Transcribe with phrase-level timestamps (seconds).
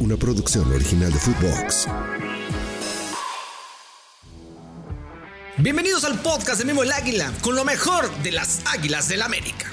[0.00, 1.86] una producción original de Footbox.
[5.58, 9.66] Bienvenidos al podcast de Memo el Águila, con lo mejor de las Águilas del América.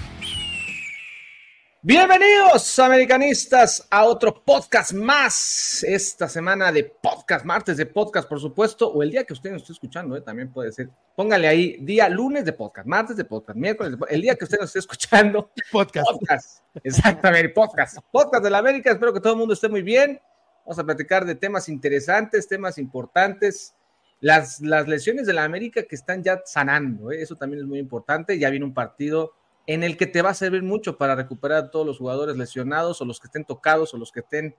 [1.85, 5.83] Bienvenidos, americanistas, a otro podcast más.
[5.83, 9.63] Esta semana de podcast, martes de podcast, por supuesto, o el día que usted nos
[9.63, 10.21] esté escuchando, ¿eh?
[10.21, 10.89] también puede ser.
[11.13, 14.45] Póngale ahí día lunes de podcast, martes de podcast, miércoles de podcast, el día que
[14.45, 15.51] usted nos esté escuchando.
[15.73, 16.09] Podcast.
[16.09, 16.63] Podcast.
[16.81, 17.97] Exactamente, podcast.
[18.09, 18.89] Podcast de la América.
[18.89, 20.21] Espero que todo el mundo esté muy bien.
[20.65, 23.75] Vamos a platicar de temas interesantes, temas importantes.
[24.21, 27.21] Las, las lesiones de la América que están ya sanando, ¿eh?
[27.21, 28.39] eso también es muy importante.
[28.39, 29.33] Ya viene un partido
[29.65, 33.01] en el que te va a servir mucho para recuperar a todos los jugadores lesionados
[33.01, 34.55] o los que estén tocados o los que estén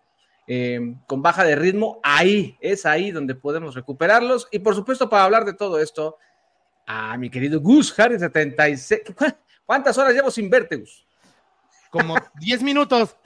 [0.47, 2.01] eh, con baja de ritmo.
[2.03, 4.49] Ahí, es ahí donde podemos recuperarlos.
[4.51, 6.17] Y por supuesto, para hablar de todo esto,
[6.87, 9.03] a mi querido Gus Harry 76.
[9.67, 11.07] ¿Cuántas horas llevo sin verte, Gus?
[11.91, 13.17] Como 10 minutos.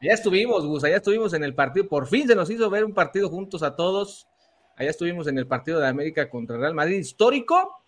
[0.00, 1.88] Allá estuvimos, Gus, allá estuvimos en el partido.
[1.88, 4.28] Por fin se nos hizo ver un partido juntos a todos.
[4.76, 7.83] Allá estuvimos en el partido de América contra Real Madrid histórico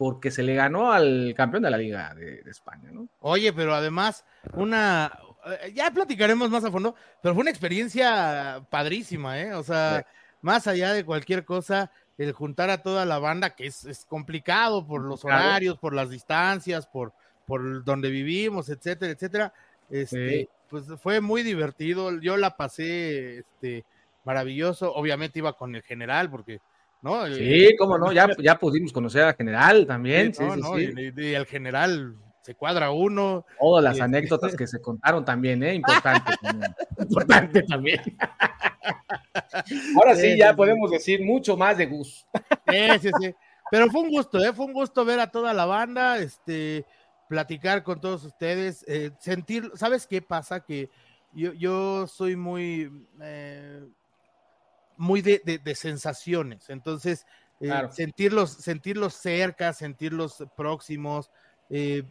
[0.00, 3.06] porque se le ganó al campeón de la Liga de, de, España, ¿no?
[3.18, 5.12] Oye, pero además, una,
[5.44, 9.52] eh, ya platicaremos más a fondo, pero fue una experiencia padrísima, ¿eh?
[9.52, 10.04] O sea, sí.
[10.40, 14.86] más allá de cualquier cosa, el juntar a toda la banda, que es, es complicado
[14.86, 17.12] por los horarios, por las distancias, por,
[17.46, 19.52] por donde vivimos, etcétera, etcétera,
[19.90, 20.48] este, sí.
[20.70, 23.84] pues fue muy divertido, yo la pasé, este,
[24.24, 26.62] maravilloso, obviamente iba con el general, porque
[27.02, 27.26] ¿no?
[27.26, 30.34] Sí, cómo no, ya, ya pudimos conocer al general también.
[30.34, 31.12] Sí, no, sí, no, sí.
[31.16, 33.44] Y, y, el general se cuadra uno.
[33.58, 35.74] Todas las y, anécdotas que se contaron también, ¿eh?
[35.74, 36.74] Importante también.
[36.98, 38.00] Importante también.
[39.96, 42.26] Ahora sí, ya podemos decir mucho más de Gus.
[42.68, 43.34] Sí, sí, sí.
[43.70, 44.52] Pero fue un gusto, ¿eh?
[44.52, 46.84] Fue un gusto ver a toda la banda, este,
[47.28, 50.60] platicar con todos ustedes, eh, sentir, ¿sabes qué pasa?
[50.60, 50.90] Que
[51.32, 52.90] yo, yo soy muy...
[53.22, 53.84] Eh,
[55.00, 56.68] muy de, de, de, sensaciones.
[56.68, 57.24] Entonces,
[57.58, 57.90] eh, claro.
[57.90, 61.30] sentirlos, sentirlos cerca, sentirlos próximos,
[61.70, 62.04] eh,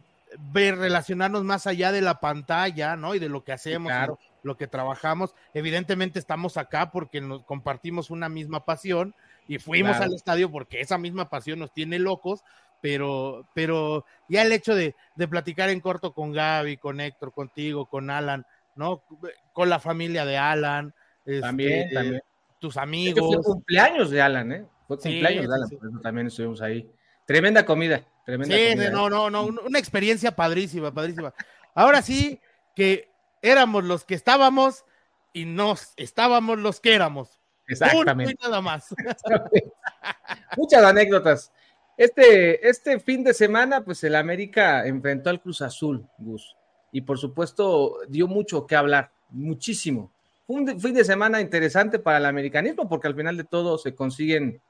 [0.52, 3.14] ver, relacionarnos más allá de la pantalla, ¿no?
[3.14, 4.18] Y de lo que hacemos, claro.
[4.42, 5.36] lo, lo, que trabajamos.
[5.54, 9.14] Evidentemente estamos acá porque nos compartimos una misma pasión
[9.46, 10.06] y fuimos claro.
[10.06, 12.42] al estadio porque esa misma pasión nos tiene locos,
[12.80, 17.86] pero, pero ya el hecho de, de platicar en corto con Gaby, con Héctor, contigo,
[17.86, 19.04] con Alan, ¿no?
[19.52, 20.92] Con la familia de Alan.
[21.40, 22.22] También, este, también
[22.60, 23.26] tus amigos.
[23.26, 24.64] fue cumpleaños de Alan, ¿eh?
[24.86, 26.88] Fue cumpleaños sí, de Alan, sí, por eso también estuvimos ahí.
[27.26, 28.90] Tremenda comida, tremenda sí, comida.
[28.90, 31.34] no, no, no, una experiencia padrísima, padrísima.
[31.74, 32.40] Ahora sí
[32.76, 33.10] que
[33.42, 34.84] éramos los que estábamos
[35.32, 37.40] y nos estábamos los que éramos.
[37.66, 38.34] Exactamente.
[38.38, 38.88] Y nada más.
[40.56, 41.52] Muchas anécdotas.
[41.96, 46.56] Este, este fin de semana, pues el América enfrentó al Cruz Azul, Gus.
[46.92, 50.10] Y por supuesto, dio mucho que hablar, muchísimo
[50.50, 54.60] un fin de semana interesante para el americanismo porque al final de todo se consiguen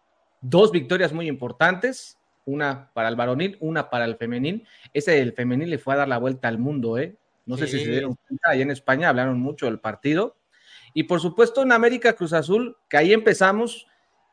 [0.43, 4.67] dos victorias muy importantes, una para el varonil, una para el femenil.
[4.93, 7.17] Ese del femenil le fue a dar la vuelta al mundo, ¿eh?
[7.47, 7.63] No sí.
[7.63, 10.37] sé si se dieron cuenta, allá en España hablaron mucho del partido.
[10.93, 13.87] Y por supuesto en América Cruz Azul, que ahí empezamos,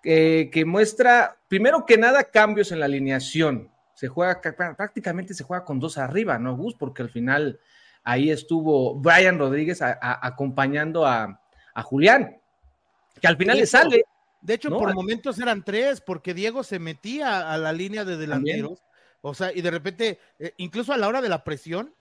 [0.04, 3.72] eh, que muestra, primero que nada, cambios en la alineación.
[3.94, 4.42] Se juega,
[4.76, 6.76] prácticamente se juega con dos arriba, ¿no, Gus?
[6.76, 7.60] Porque al final
[8.08, 11.42] ahí estuvo Brian Rodríguez a, a, acompañando a,
[11.74, 12.38] a, Julián,
[13.22, 14.06] que al final le sale.
[14.40, 14.78] De hecho, ¿no?
[14.78, 19.20] por momentos eran tres, porque Diego se metía a la línea de delanteros, También.
[19.22, 21.94] o sea, y de repente, eh, incluso a la hora de la presión,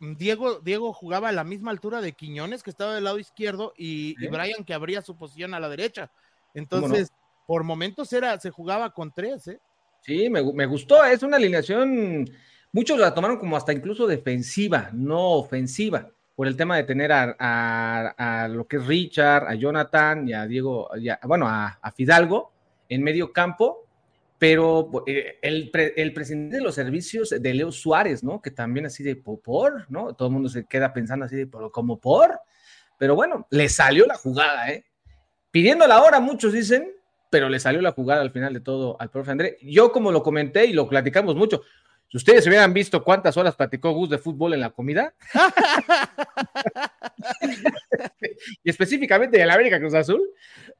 [0.00, 4.16] Diego, Diego jugaba a la misma altura de Quiñones, que estaba del lado izquierdo, y,
[4.18, 4.24] ¿Sí?
[4.24, 6.10] y Brian, que abría su posición a la derecha.
[6.52, 7.44] Entonces, no?
[7.46, 9.60] por momentos era, se jugaba con tres, ¿eh?
[10.00, 12.28] Sí, me, me gustó, es una alineación
[12.74, 17.36] Muchos la tomaron como hasta incluso defensiva, no ofensiva, por el tema de tener a,
[17.38, 20.90] a, lo que es Richard, a Jonathan y a Diego,
[21.22, 22.50] bueno, a, Fidalgo
[22.88, 23.86] en medio campo,
[24.40, 28.42] pero eh, el, el, presidente de los servicios de Leo Suárez, ¿no?
[28.42, 30.14] Que también así de por, ¿no?
[30.14, 32.40] Todo el mundo se queda pensando así de, pero como por,
[32.98, 34.84] pero bueno, le salió la jugada, ¿eh?
[35.52, 36.92] Pidiendo la hora, muchos dicen,
[37.30, 39.58] pero le salió la jugada al final de todo al profe André.
[39.62, 41.62] Yo, como lo comenté y lo platicamos mucho,
[42.08, 45.14] si ustedes hubieran visto cuántas horas platicó Gus de fútbol en la comida,
[48.62, 50.22] y específicamente de la América Cruz Azul,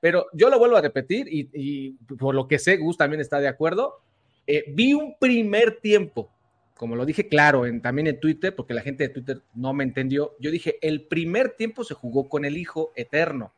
[0.00, 3.40] pero yo lo vuelvo a repetir y, y por lo que sé, Gus también está
[3.40, 4.00] de acuerdo.
[4.46, 6.30] Eh, vi un primer tiempo,
[6.76, 9.84] como lo dije claro en, también en Twitter, porque la gente de Twitter no me
[9.84, 10.34] entendió.
[10.38, 13.54] Yo dije, el primer tiempo se jugó con el hijo eterno.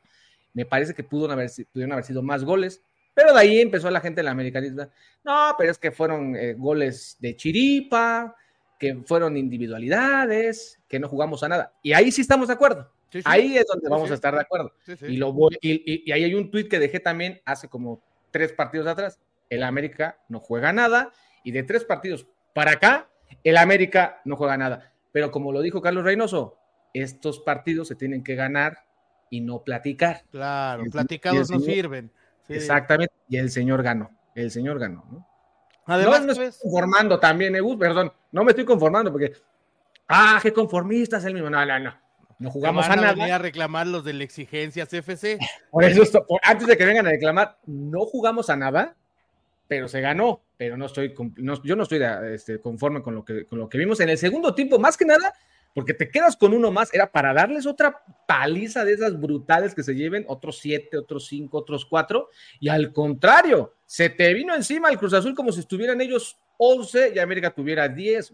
[0.53, 2.83] Me parece que pudo haber, pudieron haber sido más goles,
[3.17, 4.91] pero de ahí empezó la gente de la americanista.
[5.25, 8.37] No, pero es que fueron eh, goles de chiripa,
[8.79, 11.73] que fueron individualidades, que no jugamos a nada.
[11.83, 12.93] Y ahí sí estamos de acuerdo.
[13.11, 13.25] Sí, sí.
[13.25, 14.13] Ahí es donde vamos sí.
[14.13, 14.73] a estar de acuerdo.
[15.09, 18.03] Y, lo voy, y, y- y ahí hay un tuit que dejé también hace como
[18.31, 19.19] tres partidos atrás.
[19.49, 21.11] El América no juega nada
[21.43, 23.09] y de tres partidos para acá,
[23.45, 24.93] el América no juega nada.
[25.13, 26.59] Pero como lo dijo Carlos Reynoso,
[26.93, 28.85] estos partidos se tienen que ganar
[29.31, 30.25] y no platicar.
[30.31, 32.11] Claro, platicados no sirven.
[32.49, 32.55] Sí.
[32.55, 33.13] Exactamente.
[33.29, 34.11] Y el señor ganó.
[34.35, 35.05] El señor ganó.
[35.11, 35.27] ¿no?
[35.87, 38.13] Además, no me pues, estoy conformando también, eh, perdón.
[38.33, 39.33] No me estoy conformando porque,
[40.09, 41.49] ah, qué conformista es el mismo.
[41.51, 41.95] No, no, no.
[42.39, 43.35] No jugamos a van a nada.
[43.37, 45.39] a reclamar los de la exigencia CFC.
[45.71, 48.95] Por eso, esto- por- antes de que vengan a reclamar, no jugamos a nada,
[49.69, 50.43] pero se ganó.
[50.59, 52.01] Pero no estoy, no- yo no estoy
[52.33, 55.05] este, conforme con lo, que, con lo que vimos en el segundo tiempo, más que
[55.07, 55.33] nada,
[55.77, 59.83] porque te quedas con uno más, era para darles otra paliza de esas brutales que
[59.83, 64.89] se lleven, otros siete, otros cinco, otros cuatro, y al contrario, se te vino encima
[64.89, 68.33] el Cruz Azul como si estuvieran ellos 11 y América tuviera 10.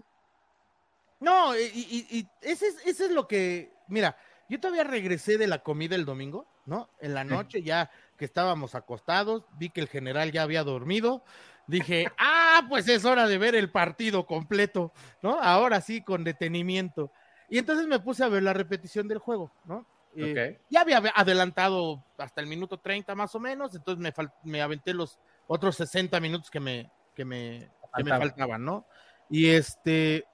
[1.18, 4.16] No, y, y- y ese, es, ese es lo que, mira,
[4.48, 6.90] yo todavía regresé de la comida el domingo, ¿no?
[7.00, 11.24] En la noche ya que estábamos acostados, vi que el general ya había dormido,
[11.66, 14.92] dije, ah, pues es hora de ver el partido completo,
[15.22, 15.40] ¿no?
[15.40, 17.10] Ahora sí, con detenimiento.
[17.52, 19.87] Y entonces me puse a ver la repetición del juego, ¿no?
[20.16, 20.66] Eh, Ok.
[20.70, 24.10] ya había adelantado hasta el minuto 30 más o menos, entonces me,
[24.50, 28.64] me aventé los otros 60 minutos que me, que me, que me Faltaban.
[28.64, 28.87] ¿no?
[29.28, 30.25] Y este,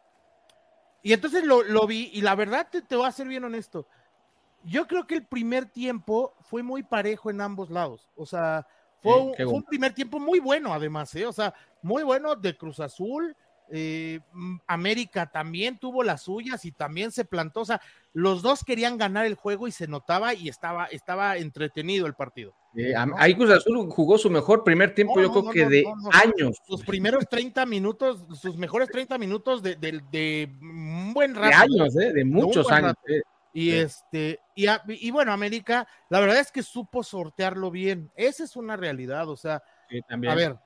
[1.03, 3.88] y entonces lo, lo vi, y la verdad te, te voy a ser bien honesto.
[4.62, 8.12] Yo creo que el primer tiempo fue muy parejo en ambos lados.
[8.15, 8.65] O sea,
[9.00, 11.26] fue, Sí, un, fue un primer tiempo muy bueno, además, ¿eh?
[11.26, 13.37] O sea, muy bueno de Cruz Azul.
[13.70, 17.61] Eh, mm, América también tuvo las suyas y también se plantó.
[17.61, 17.81] O sea,
[18.12, 22.55] los dos querían ganar el juego y se notaba y estaba, estaba entretenido el partido.
[22.75, 25.50] Eh, am- ahí Cruz Azul jugó su mejor primer tiempo, No, yo no, creo no,
[25.53, 26.11] que no, de no, no.
[26.12, 26.56] años.
[26.67, 31.56] Sus primeros 30 minutos, sus mejores 30 minutos de, de- de un buen De rato.
[31.56, 32.12] años, ¿eh?
[32.12, 32.94] de muchos años.
[33.09, 33.23] eh.
[33.55, 33.76] Y Sí.
[33.79, 38.11] este, y, a- y bueno, América, la verdad es que supo sortearlo bien.
[38.15, 39.29] Esa es una realidad.
[39.29, 40.32] O sea, Sí, también.
[40.32, 40.56] a ver,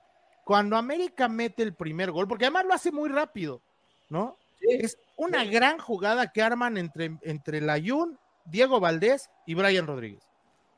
[0.45, 3.63] cuando América mete el primer gol, porque además lo hace muy rápido,
[4.09, 4.37] ¿no?
[4.61, 4.69] Sí.
[4.71, 10.25] Es una gran jugada que arman entre, entre Layún, Diego Valdés y Brian Rodríguez,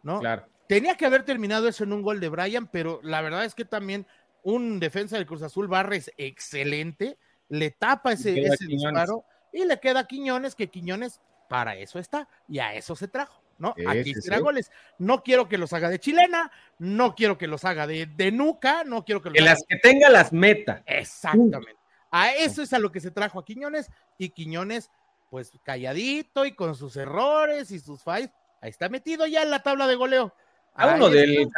[0.02, 0.20] ¿no?
[0.20, 0.46] Claro.
[0.68, 3.64] Tenía que haber terminado eso en un gol de Brian, pero la verdad es que
[3.64, 4.06] también
[4.42, 7.18] un defensa del Cruz Azul Barres excelente,
[7.48, 12.28] le tapa ese, ese disparo y le queda a Quiñones, que Quiñones para eso está
[12.48, 13.42] y a eso se trajo,
[13.86, 14.70] Aquí será goles.
[14.98, 18.84] No quiero que los haga de chilena, no quiero que los haga de, de nuca,
[18.84, 20.82] no quiero que los Que haga las que tenga las meta.
[20.86, 21.76] Exactamente.
[22.10, 24.90] A eso es a lo que se trajo a Quiñones y Quiñones,
[25.30, 28.30] pues calladito y con sus errores y sus fallos,
[28.60, 30.32] ahí está metido ya en la tabla de goleo.
[30.76, 31.48] Uno, del,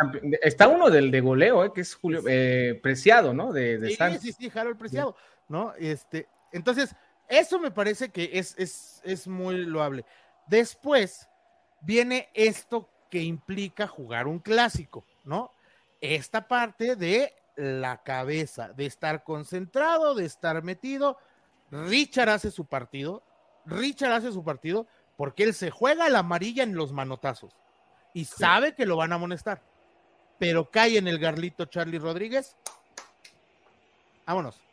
[0.42, 3.50] está uno del de goleo, eh, que es Julio eh, Preciado, ¿no?
[3.52, 4.22] De, de Sí, Santos.
[4.22, 5.16] sí, sí, Harold Preciado,
[5.48, 5.72] ¿no?
[5.78, 6.94] Este, entonces,
[7.28, 10.04] eso me parece que es, es, es muy loable.
[10.46, 11.28] Después
[11.80, 15.50] viene esto que implica jugar un clásico, ¿no?
[16.00, 21.18] Esta parte de la cabeza, de estar concentrado, de estar metido.
[21.70, 23.22] Richard hace su partido,
[23.64, 24.86] Richard hace su partido
[25.16, 27.56] porque él se juega la amarilla en los manotazos
[28.12, 29.62] y sabe que lo van a amonestar,
[30.38, 32.56] pero cae en el garlito Charlie Rodríguez.
[34.26, 34.65] Vámonos.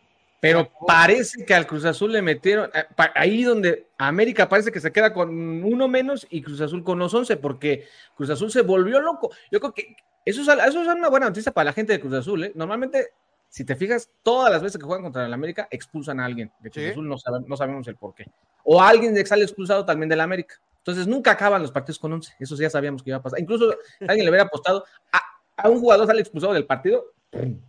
[0.44, 2.84] Pero parece que al Cruz Azul le metieron, eh,
[3.16, 5.30] ahí donde América parece que se queda con
[5.64, 9.32] uno menos y Cruz Azul con los 11, porque Cruz Azul se volvió loco.
[9.50, 9.96] Yo creo que
[10.26, 12.44] eso es, eso es una buena noticia para la gente de Cruz Azul.
[12.44, 12.52] ¿eh?
[12.56, 13.12] Normalmente,
[13.48, 16.70] si te fijas, todas las veces que juegan contra el América, expulsan a alguien de
[16.70, 16.92] Cruz Sí.
[16.92, 18.26] Azul, no, sabe- no sabemos el por qué.
[18.66, 20.56] O alguien de sale expulsado también del América.
[20.80, 22.34] Entonces, nunca acaban los partidos con 11.
[22.38, 23.40] Eso ya sabíamos que iba a pasar.
[23.40, 25.22] Incluso alguien le hubiera apostado a,
[25.56, 27.14] a un jugador sale expulsado del partido,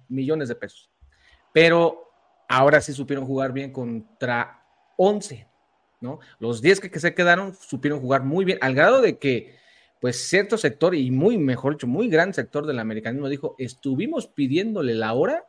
[0.08, 0.90] millones de pesos.
[1.52, 2.03] Pero
[2.48, 4.64] ahora sí supieron jugar bien contra
[4.96, 5.48] 11,
[6.00, 6.20] ¿no?
[6.38, 9.58] Los 10 que, que se quedaron supieron jugar muy bien, al grado de que,
[10.00, 14.94] pues, cierto sector, y muy, mejor dicho, muy gran sector del americanismo dijo, estuvimos pidiéndole
[14.94, 15.44] la hora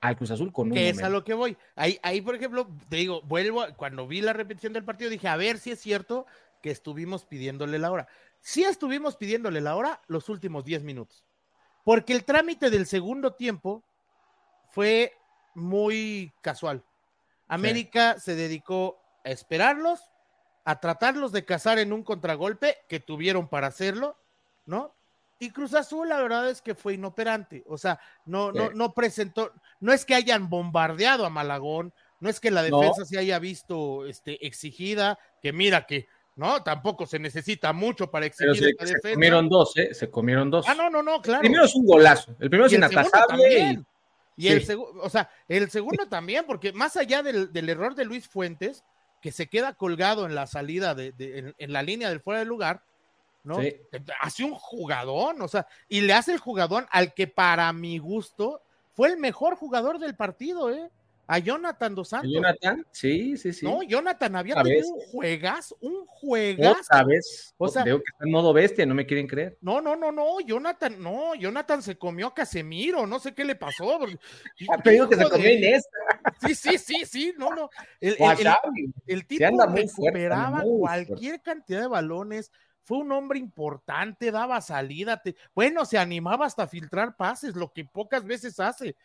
[0.00, 1.18] al Cruz Azul con un que es a momento.
[1.18, 1.56] lo que voy.
[1.76, 5.28] Ahí, ahí, por ejemplo, te digo, vuelvo, a- cuando vi la repetición del partido, dije,
[5.28, 6.26] a ver si es cierto
[6.62, 8.08] que estuvimos pidiéndole la hora.
[8.40, 11.24] Sí estuvimos pidiéndole la hora los últimos 10 minutos.
[11.84, 13.84] Porque el trámite del segundo tiempo
[14.70, 15.12] fue
[15.54, 16.82] muy casual.
[17.48, 20.00] América se dedicó a esperarlos,
[20.64, 24.16] a tratarlos de cazar en un contragolpe que tuvieron para hacerlo,
[24.66, 24.94] ¿no?
[25.38, 27.64] Y Cruz Azul, la verdad es que fue inoperante.
[27.66, 28.72] O sea, no, no, Sí.
[28.74, 32.78] no presentó, no es que hayan bombardeado a Malagón, no es que la No.
[32.78, 36.62] defensa se haya visto este, exigida, que mira que, ¿no?
[36.62, 39.14] Tampoco se necesita mucho para Pero exigir se, esta se defensa.
[39.14, 39.94] comieron dos, ¿eh?
[39.94, 40.66] Se comieron dos.
[40.68, 41.40] Ah, no, no, no, claro.
[41.40, 42.32] Primero es un golazo.
[42.38, 43.82] El primero es Y el inatajable.
[44.44, 48.28] Y- el segundo, o sea, el segundo también, porque más allá del, error de Luis
[48.28, 48.84] Fuentes,
[49.20, 52.82] que se queda colgado en la salida de, en, la línea del fuera de lugar,
[53.44, 53.58] ¿no?
[54.20, 58.62] Hace un jugadón, o sea, y le hace el jugadón al que para mi gusto
[58.94, 60.90] fue el mejor jugador del partido, ¿eh?
[61.32, 62.28] A Jonathan Dos Santos.
[62.32, 62.84] Jonathan?
[62.90, 63.64] Sí, sí, sí.
[63.64, 66.84] No, Jonathan había tenido un juegas, un juegas.
[66.84, 67.54] ¿Sabes?
[67.56, 69.56] O sea, veo que está en modo bestia, no me quieren creer.
[69.60, 73.54] No, no, no, no, Jonathan, no, Jonathan se comió a Casemiro, no sé qué le
[73.54, 74.00] pasó.
[74.72, 75.88] Ha pedido que se comió Inés.
[76.44, 77.70] Sí, sí, sí, sí, no, no.
[78.00, 78.16] El,
[79.06, 82.50] el, tipo recuperaba cualquier cantidad de balones,
[82.82, 85.22] fue un hombre importante, daba salida,
[85.54, 88.96] bueno, se animaba hasta filtrar pases, lo que pocas veces hace.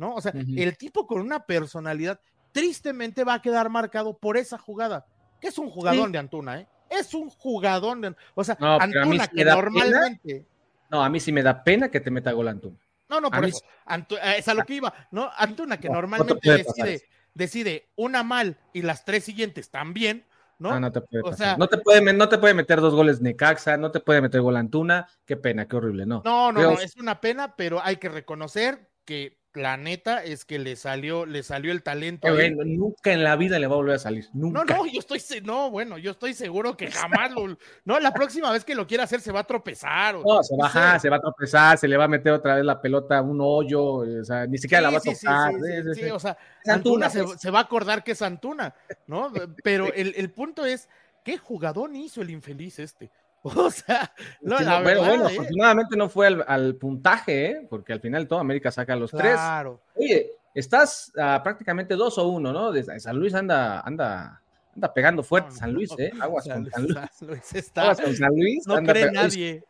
[0.00, 0.14] ¿No?
[0.14, 2.18] O sea, el tipo con una personalidad
[2.52, 5.04] tristemente va a quedar marcado por esa jugada,
[5.38, 6.66] que es un jugador de Antuna, ¿eh?
[6.88, 10.46] Es un jugador de O sea, Antuna que normalmente...
[10.88, 12.78] No, a mí sí me da pena que te meta gol Antuna.
[13.10, 13.60] No, no, por eso.
[13.88, 15.30] Eh, es a lo que iba, ¿no?
[15.36, 17.02] Antuna que normalmente decide,
[17.34, 20.24] decide una mal y las tres siguientes también,
[20.58, 20.80] ¿no?
[20.80, 23.76] no te puede, o sea, no te puede, no te puede meter dos goles Necaxa,
[23.76, 26.22] no te puede meter gol Antuna, qué pena, qué horrible, no.
[26.24, 30.58] No, no, no, es una pena, pero hay que reconocer que la neta es que
[30.58, 32.28] le salió, le salió el talento.
[32.64, 34.28] nunca en la vida le va a volver a salir.
[34.32, 34.64] Nunca.
[34.64, 38.52] No, no, yo estoy, no, bueno, yo estoy seguro que jamás lo, no, la próxima
[38.52, 40.16] vez que lo quiera hacer se va a tropezar.
[40.16, 42.80] no, se va, se va a tropezar, se le va a meter otra vez la
[42.80, 45.52] pelota a un hoyo, o sea, ni siquiera la va a tocar.
[45.94, 48.74] Sí, o sea, Antuna se, se, va a acordar que es Antuna,
[49.06, 49.32] ¿no?
[49.64, 50.88] Pero el, el punto es,
[51.24, 53.10] ¿qué jugador hizo el infeliz este?
[53.56, 55.32] O sea, no, la pero bueno, ¿eh?
[55.32, 57.66] afortunadamente no fue al, puntaje, ¿eh?
[57.68, 59.82] porque al final todo América saca los claro.
[59.94, 60.04] tres.
[60.04, 62.72] Oye, estás prácticamente dos o uno, ¿no?
[62.98, 64.42] San Luis anda, anda,
[64.74, 66.12] anda pegando fuerte San Luis, ¿eh?
[66.20, 67.72] Aguas con San Luis.
[67.74, 68.66] Aguas con San Luis.
[68.66, 69.64] No cree nadie.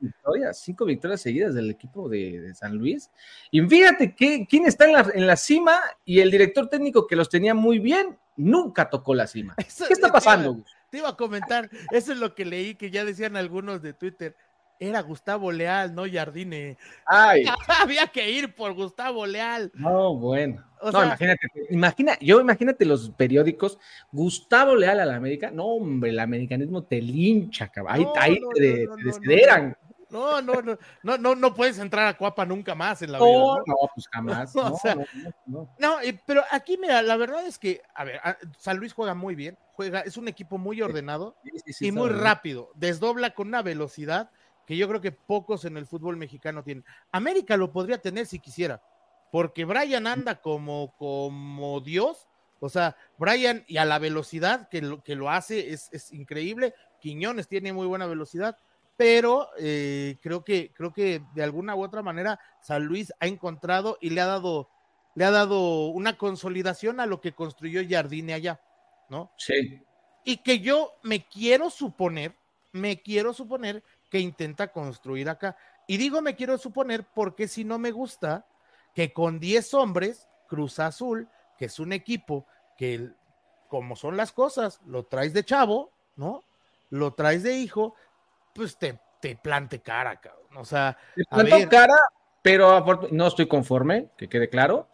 [0.52, 3.08] Cinco victorias, seguidas del equipo de, San Luis.
[3.52, 7.14] Y fíjate que, quién está en la, en la cima y el director técnico que
[7.14, 9.54] los tenía muy bien nunca tocó la cima.
[9.56, 10.64] ¿Qué está pasando?
[10.90, 14.36] Te iba a comentar, eso es lo que leí, que ya decían algunos de Twitter.
[14.78, 16.78] Era Gustavo Leal, no Jardine.
[17.04, 17.44] Ay.
[17.82, 19.70] Había que ir por Gustavo Leal.
[19.74, 20.64] No, bueno.
[20.82, 23.78] no, imagínate, imagina, yo imagínate los periódicos,
[24.10, 28.08] Gustavo Leal a la América, no, hombre, el americanismo te lincha, cabrón.
[28.16, 29.76] Ahí, te, desederan.
[30.10, 33.30] No, no, no, no, no, no puedes entrar a Cuapa nunca más en la vida.
[33.30, 34.54] No, no, pues jamás.
[34.54, 34.78] No,
[35.46, 38.20] no, no, pero aquí, mira, la verdad es que, a ver,
[38.58, 41.36] San Luis juega muy bien, juega, es un equipo muy ordenado
[41.80, 44.30] y muy rápido, desdobla con una velocidad
[44.66, 46.84] que yo creo que pocos en el fútbol mexicano tienen.
[47.12, 48.82] América lo podría tener si quisiera,
[49.32, 52.28] porque Brian anda como, como Dios,
[52.60, 56.74] o sea, Brian y a la velocidad que lo, que lo hace es, es increíble,
[57.00, 58.58] Quiñones tiene muy buena velocidad,
[59.00, 63.96] pero eh, creo que creo que de alguna u otra manera San Luis ha encontrado
[63.98, 64.68] y le ha dado
[65.14, 68.60] le ha dado una consolidación a lo que construyó Jardine allá,
[69.08, 69.32] ¿no?
[69.38, 69.80] Sí.
[70.22, 72.36] Y que yo me quiero suponer,
[72.72, 75.56] me quiero suponer que intenta construir acá.
[75.86, 78.46] Y digo me quiero suponer porque si no me gusta
[78.94, 81.26] que con 10 hombres, Cruz Azul,
[81.56, 83.08] que es un equipo que
[83.68, 86.44] como son las cosas, lo traes de chavo, ¿no?
[86.90, 87.94] Lo traes de hijo,
[88.54, 90.56] pues te, te plante cara, cabrón.
[90.56, 91.94] O sea, te cara,
[92.42, 94.88] pero no estoy conforme, que quede claro,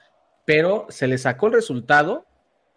[0.45, 2.27] pero se le sacó el resultado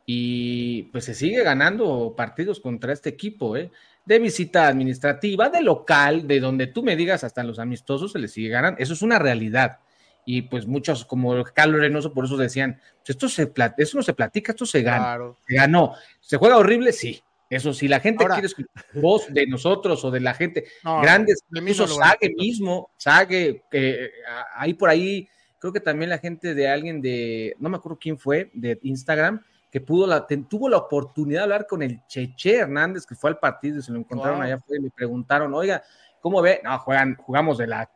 [0.06, 3.72] y pues se sigue ganando partidos contra este equipo, ¿eh?
[4.06, 8.28] De visita administrativa, de local, de donde tú me digas, hasta los amistosos se le
[8.28, 8.80] sigue ganando.
[8.80, 9.80] Eso es una realidad.
[10.26, 14.14] Y pues muchos, como Carlos Reynoso, por eso decían, pues, esto se eso no se
[14.14, 15.18] platica, esto se gana.
[15.48, 15.94] Se ganó.
[16.20, 16.92] ¿Se juega horrible?
[16.92, 17.22] Sí.
[17.50, 21.88] Eso, si la gente quiere escuchar voz de nosotros o de la gente, grandes, incluso
[21.88, 24.12] Sage mismo, Sage, que
[24.56, 25.28] ahí por ahí,
[25.58, 29.44] creo que también la gente de alguien de, no me acuerdo quién fue, de Instagram,
[29.72, 33.40] que pudo la, tuvo la oportunidad de hablar con el Cheche Hernández, que fue al
[33.40, 35.84] partido y se lo encontraron allá afuera y me preguntaron, oiga,
[36.22, 36.62] ¿cómo ve?
[36.64, 37.90] No, juegan, jugamos de la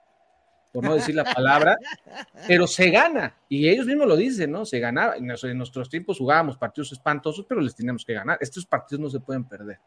[0.74, 1.78] por no decir la palabra,
[2.48, 4.66] pero se gana, y ellos mismos lo dicen, ¿no?
[4.66, 8.40] Se ganaba, en nuestros tiempos jugábamos partidos espantosos, pero les teníamos que ganar.
[8.42, 9.78] Estos partidos no se pueden perder,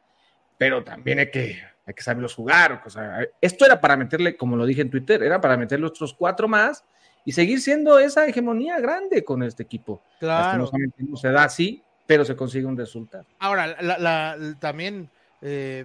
[0.57, 2.83] pero también hay que, hay que saberlos jugar.
[2.87, 6.14] O sea, esto era para meterle, como lo dije en Twitter, era para meterle otros
[6.14, 6.85] cuatro más
[7.25, 10.05] y seguir siendo esa hegemonía grande con este equipo.
[10.21, 10.71] Claro.
[10.99, 13.26] No se da así, pero se consigue un resultado.
[13.40, 15.11] Ahora, la, también,
[15.43, 15.85] eh,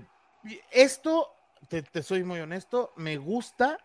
[0.72, 1.34] esto,
[1.68, 3.80] te, te soy muy honesto, me gusta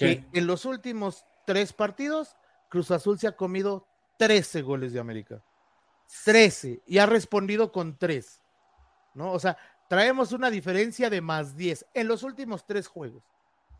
[0.00, 2.36] en los últimos tres partidos,
[2.68, 3.86] Cruz Azul se ha comido
[4.18, 5.42] 13 goles de América.
[6.24, 6.82] 13.
[6.86, 8.42] Y ha respondido con 3.
[9.14, 9.32] ¿No?
[9.32, 9.56] O sea,
[9.88, 13.22] traemos una diferencia de más 10 en los últimos tres juegos.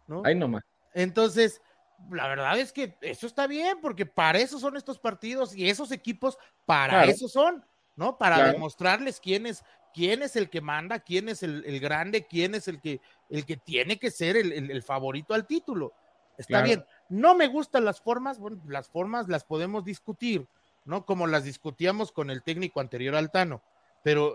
[0.07, 0.23] ¿no?
[0.25, 0.63] Ahí nomás.
[0.95, 1.63] Entonces,
[2.11, 5.93] la verdad es que eso está bien, porque para eso son estos partidos y esos
[5.93, 7.65] equipos, para eso son,
[7.97, 8.19] ¿no?
[8.19, 9.65] Para demostrarles quién es,
[9.95, 13.01] quién es el que manda, quién es el, grande, quién es el que,
[13.31, 15.95] el que tiene que ser el, favorito al título.
[16.39, 16.85] Está bien.
[17.09, 20.47] No me gustan las formas, bueno, las formas las podemos discutir,
[20.85, 21.05] ¿no?
[21.05, 23.63] Como las discutíamos con el técnico anterior al Tano,
[24.03, 24.35] pero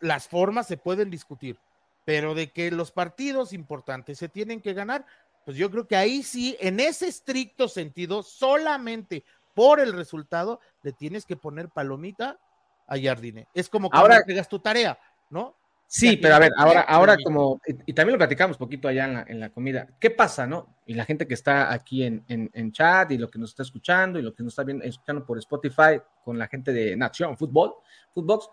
[0.00, 1.58] las formas se pueden discutir.
[2.04, 5.06] Pero de que los partidos importantes se tienen que ganar,
[5.44, 10.92] pues yo creo que ahí sí, en ese estricto sentido, solamente por el resultado, le
[10.92, 12.38] tienes que poner palomita
[12.86, 13.46] a Jardine.
[13.54, 14.98] Es como que ahora entregas tu tarea,
[15.30, 15.56] ¿no?
[15.94, 19.50] Sí, pero a ver, ahora, ahora como, y, también lo platicamos poquito allá en la,
[19.50, 20.78] comida, ¿qué pasa, no?
[20.86, 24.18] Y la gente que está aquí en, en, chat y lo que nos está escuchando
[24.18, 27.74] y lo que nos está viendo, escuchando por Spotify con la gente de Nación Fútbol,
[28.14, 28.48] Footbox,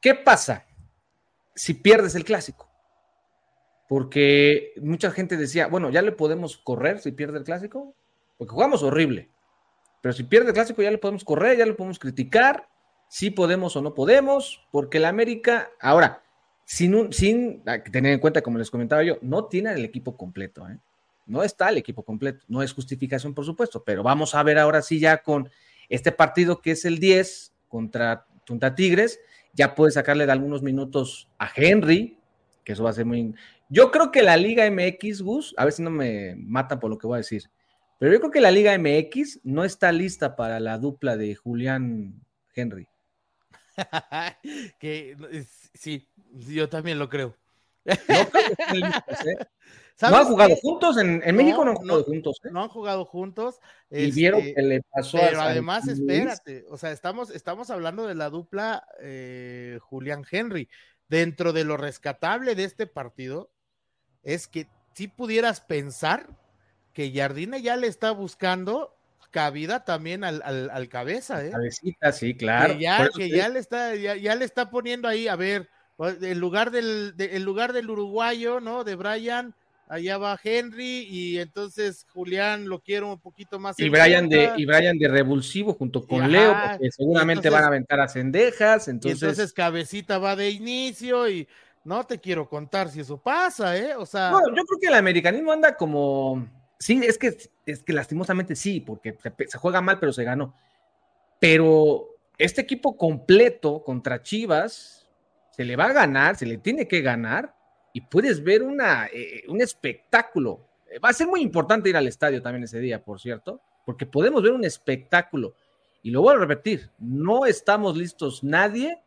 [0.00, 0.64] ¿qué pasa
[1.52, 2.70] si pierdes el clásico?
[3.88, 7.96] Porque mucha gente decía, bueno, ya le podemos correr si pierde el clásico,
[8.38, 9.32] porque jugamos horrible,
[10.00, 12.68] pero si pierde el clásico ya le podemos correr, ya le podemos criticar,
[13.08, 16.22] si podemos o no podemos, porque el América, ahora,
[16.64, 20.78] sin, sin tener en cuenta, como les comentaba yo, no tiene el equipo completo, ¿eh?
[21.26, 24.82] no está el equipo completo, no es justificación, por supuesto, pero vamos a ver ahora
[24.82, 25.50] sí ya con
[25.88, 29.20] este partido que es el 10 contra Tunta Tigres,
[29.54, 32.18] ya puede sacarle de algunos minutos a Henry,
[32.64, 33.34] que eso va a ser muy...
[33.68, 36.98] Yo creo que la Liga MX, Gus, a ver si no me matan por lo
[36.98, 37.50] que voy a decir,
[37.98, 42.20] pero yo creo que la Liga MX no está lista para la dupla de Julián
[42.54, 42.88] Henry.
[44.78, 45.16] que
[45.74, 47.36] sí, yo también lo creo.
[47.84, 47.94] No, ¿eh?
[50.00, 52.40] han jugado juntos, en, México no han jugado juntos.
[52.44, 52.48] ¿eh?
[52.52, 53.60] No han jugado juntos.
[53.90, 58.14] Y vieron este, que le pasó Pero además, espérate, o sea, estamos, estamos hablando de
[58.14, 60.68] la dupla eh, Julián Henry.
[61.08, 63.50] Dentro de lo rescatable de este partido,
[64.22, 66.26] es que si pudieras pensar
[66.94, 68.96] que Jardine ya le está buscando
[69.32, 71.50] cabida también al, al, cabeza, ¿eh?
[71.50, 72.74] Cabecita, sí, claro.
[72.74, 75.68] Que ya, que ya le está, ya, le está poniendo ahí, a ver,
[76.20, 78.84] el lugar del, lugar del uruguayo, ¿no?
[78.84, 79.54] De Brian,
[79.88, 83.80] allá va Henry, y entonces Julián lo quiero un poquito más.
[83.80, 88.00] Y Brian de, y Brian de revulsivo junto con Leo, porque seguramente van a aventar
[88.00, 89.22] a cendejas, entonces.
[89.22, 91.48] entonces cabecita va de inicio y
[91.84, 93.96] no te quiero contar si eso pasa, ¿eh?
[93.96, 94.30] O sea.
[94.30, 96.61] yo creo que el americanismo anda como.
[96.82, 99.16] Sí, es que, es que lastimosamente sí, porque
[99.46, 100.52] se, juega mal, pero se ganó.
[101.38, 105.08] Pero este equipo completo contra Chivas
[105.52, 107.54] se le va a ganar, se le tiene que ganar
[107.92, 110.66] y puedes ver una, eh, un espectáculo.
[111.02, 114.42] Va a ser muy importante ir al estadio también ese día, por cierto, porque podemos
[114.42, 115.54] ver un espectáculo.
[116.02, 119.00] Y lo voy a repetir, no estamos listos nadie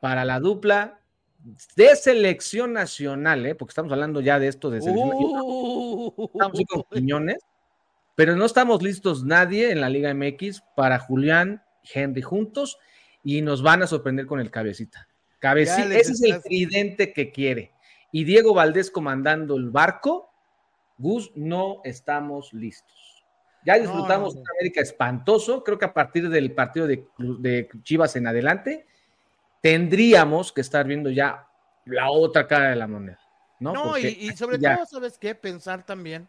[0.00, 1.00] para la dupla
[1.76, 3.54] de selección nacional, ¿eh?
[3.54, 6.30] porque estamos hablando ya de esto de selección uh.
[6.32, 7.38] Estamos con piñones,
[8.14, 12.78] pero no estamos listos nadie en la Liga MX para Julián Henry juntos
[13.22, 15.06] y nos van a sorprender con el cabecita.
[15.38, 17.72] Cabecita, ese es el tridente que quiere.
[18.10, 20.30] Y Diego Valdés comandando el barco,
[20.98, 23.24] Gus, no estamos listos.
[23.64, 25.62] Ya disfrutamos de América espantoso.
[25.62, 28.86] Creo que a partir del partido de, de Chivas en adelante,
[29.66, 31.48] tendríamos que estar viendo ya
[31.86, 33.18] la otra cara de la moneda.
[33.58, 35.34] No, no y, sobre todo, ¿sabes qué?
[35.34, 36.28] Pensar también,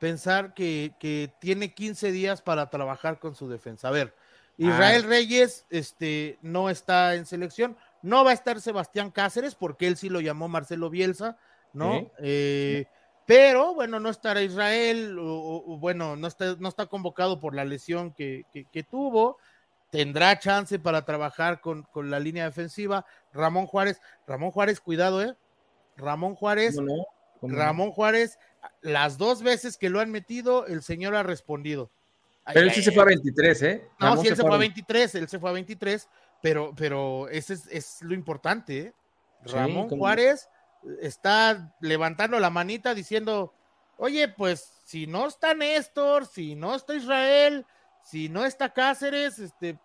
[0.00, 3.88] pensar que, que, tiene 15 días para trabajar con su defensa.
[3.88, 4.14] A ver,
[4.56, 5.08] Israel ah.
[5.08, 10.08] Reyes este, no está en selección, no va a estar Sebastián Cáceres porque él sí
[10.08, 11.36] lo llamó Marcelo Bielsa,
[11.74, 12.10] ¿no?
[12.20, 12.86] Eh,
[13.26, 18.14] pero bueno, no estará Israel, o, bueno, no está, no está convocado por la lesión
[18.14, 19.36] que, que tuvo
[19.90, 23.04] tendrá chance para trabajar con, la línea defensiva.
[23.32, 25.34] Ramón Juárez, Ramón Juárez, cuidado, ¿eh?
[25.96, 26.76] Ramón Juárez,
[27.42, 28.38] Ramón Juárez,
[28.82, 31.90] las dos veces que lo han metido, el señor ha respondido.
[32.52, 33.88] Pero él sí se fue a 23, ¿eh?
[33.98, 36.08] No, sí, él se fue a 23, él se fue a 23,
[36.40, 38.94] pero, pero ese es, lo importante, ¿eh?
[39.44, 40.48] Ramón Juárez
[41.00, 43.54] está levantando la manita diciendo,
[43.96, 47.66] oye, pues si no está Néstor, si no está Israel,
[48.08, 49.78] si no está Cáceres, este,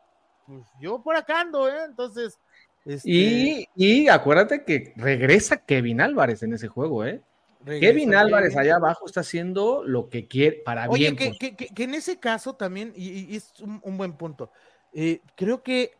[0.48, 1.86] pues yo por acá ando, ¿eh?
[1.88, 2.40] Entonces.
[2.86, 3.68] Este...
[3.76, 7.22] Y, acuérdate que regresa Kevin Álvarez en ese juego, ¿eh?
[7.66, 11.16] Kevin Álvarez allá abajo está haciendo lo que quiere para bien.
[11.18, 14.52] Oye, que, en ese caso también, y, es un, buen punto,
[14.92, 15.92] eh, creo que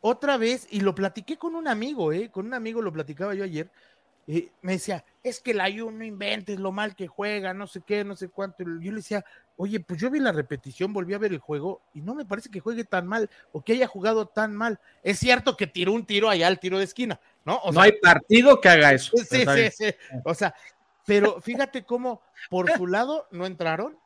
[0.00, 2.28] otra vez, y lo platiqué con un amigo, ¿eh?
[2.30, 3.70] Con un amigo lo platicaba yo ayer,
[4.26, 7.82] eh, me decía, es que la Ayun no inventes lo mal que juega, no sé
[7.86, 8.62] qué, no sé cuánto.
[8.62, 9.24] Yo le decía,
[9.56, 12.50] oye, pues yo vi la repetición, volví a ver el juego y no me parece
[12.50, 14.78] que juegue tan mal o que haya jugado tan mal.
[15.02, 17.60] Es cierto que tiró un tiro allá al tiro de esquina, ¿no?
[17.72, 19.16] no hay partido que haga eso.
[19.16, 19.94] Sí, sí, sí.
[20.24, 20.54] O sea,
[21.04, 23.98] pero fíjate cómo por su lado no entraron,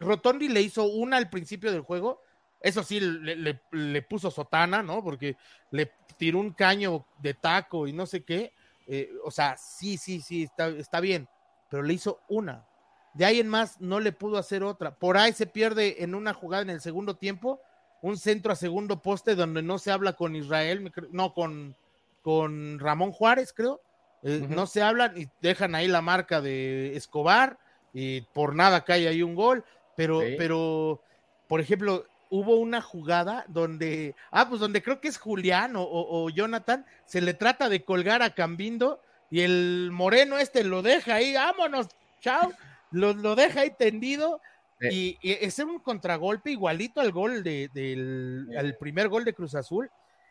[0.00, 2.20] Rotondi le hizo una al principio del juego,
[2.60, 5.02] eso sí, le, puso sotana, ¿no?
[5.02, 5.36] Porque
[5.70, 8.52] le tiró un caño de taco y no sé qué.
[8.86, 11.28] Eh, o sea, sí, sí, sí, está, está bien,
[11.68, 12.66] pero le hizo una.
[13.14, 14.94] De ahí en más no le pudo hacer otra.
[14.94, 17.60] Por ahí se pierde en una jugada en el segundo tiempo,
[18.00, 21.76] un centro a segundo poste donde no se habla con Israel, no, con,
[22.22, 23.80] con Ramón Juárez, creo.
[24.22, 27.58] Eh, no se hablan y dejan ahí la marca de Escobar
[27.92, 29.64] y por nada cae ahí un gol.
[29.94, 31.02] Pero, pero,
[31.48, 36.86] por ejemplo, hubo una jugada donde, ah, pues donde creo que es Julián o, Jonathan,
[37.04, 41.88] se le trata de colgar a Cambindo y el moreno este lo deja ahí, vámonos,
[42.20, 42.50] chao,
[42.90, 44.40] lo, lo deja ahí tendido.
[44.90, 49.90] Y, es un contragolpe igualito al gol de, del al primer gol de Cruz Azul,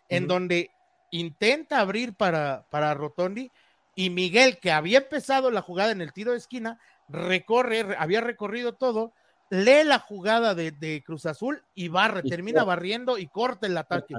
[0.10, 0.72] en donde
[1.12, 3.52] intenta abrir para, para Rotondi
[3.94, 8.74] y Miguel, que había empezado la jugada en el tiro de esquina, recorre, había recorrido
[8.74, 9.14] todo,
[9.52, 14.16] lee la jugada de, Cruz Azul y barre, termina barriendo y corta el ataque.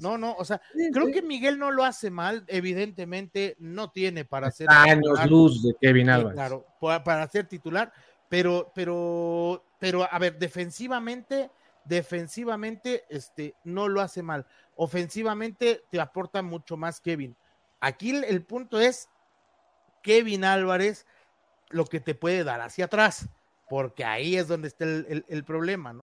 [0.00, 0.60] No, no, o sea,
[0.92, 5.74] creo que Miguel no lo hace mal, evidentemente no tiene para ser años luz de
[5.80, 6.34] Kevin Álvarez.
[6.34, 7.90] claro, para ser titular,
[8.28, 11.50] pero, pero, pero, a ver, defensivamente,
[11.86, 14.46] defensivamente, este, no lo hace mal.
[14.76, 17.34] Ofensivamente te aporta mucho más Kevin.
[17.80, 19.08] Aquí el punto es
[20.02, 21.06] Kevin Álvarez,
[21.70, 23.30] lo que te puede dar hacia atrás
[23.68, 26.00] porque ahí es donde está el, problema, ¿no?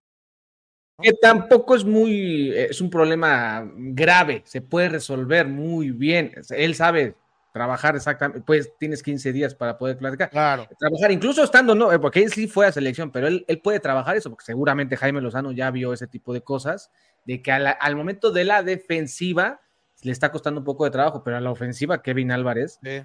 [1.02, 6.32] Que tampoco es muy, es un problema grave, se puede resolver muy bien.
[6.50, 7.14] Él sabe
[7.52, 10.30] trabajar exactamente, pues tienes 15 días para poder platicar.
[10.30, 10.66] Claro.
[10.78, 13.80] Trabajar, incluso estando, no, eh, porque él sí fue a selección, pero él, él puede
[13.80, 16.90] trabajar eso, porque seguramente Jaime Lozano ya vio ese tipo de cosas,
[17.26, 19.60] de que al, momento de la defensiva
[20.02, 23.02] le está costando un poco de trabajo, pero a la ofensiva, Kevin Álvarez, sí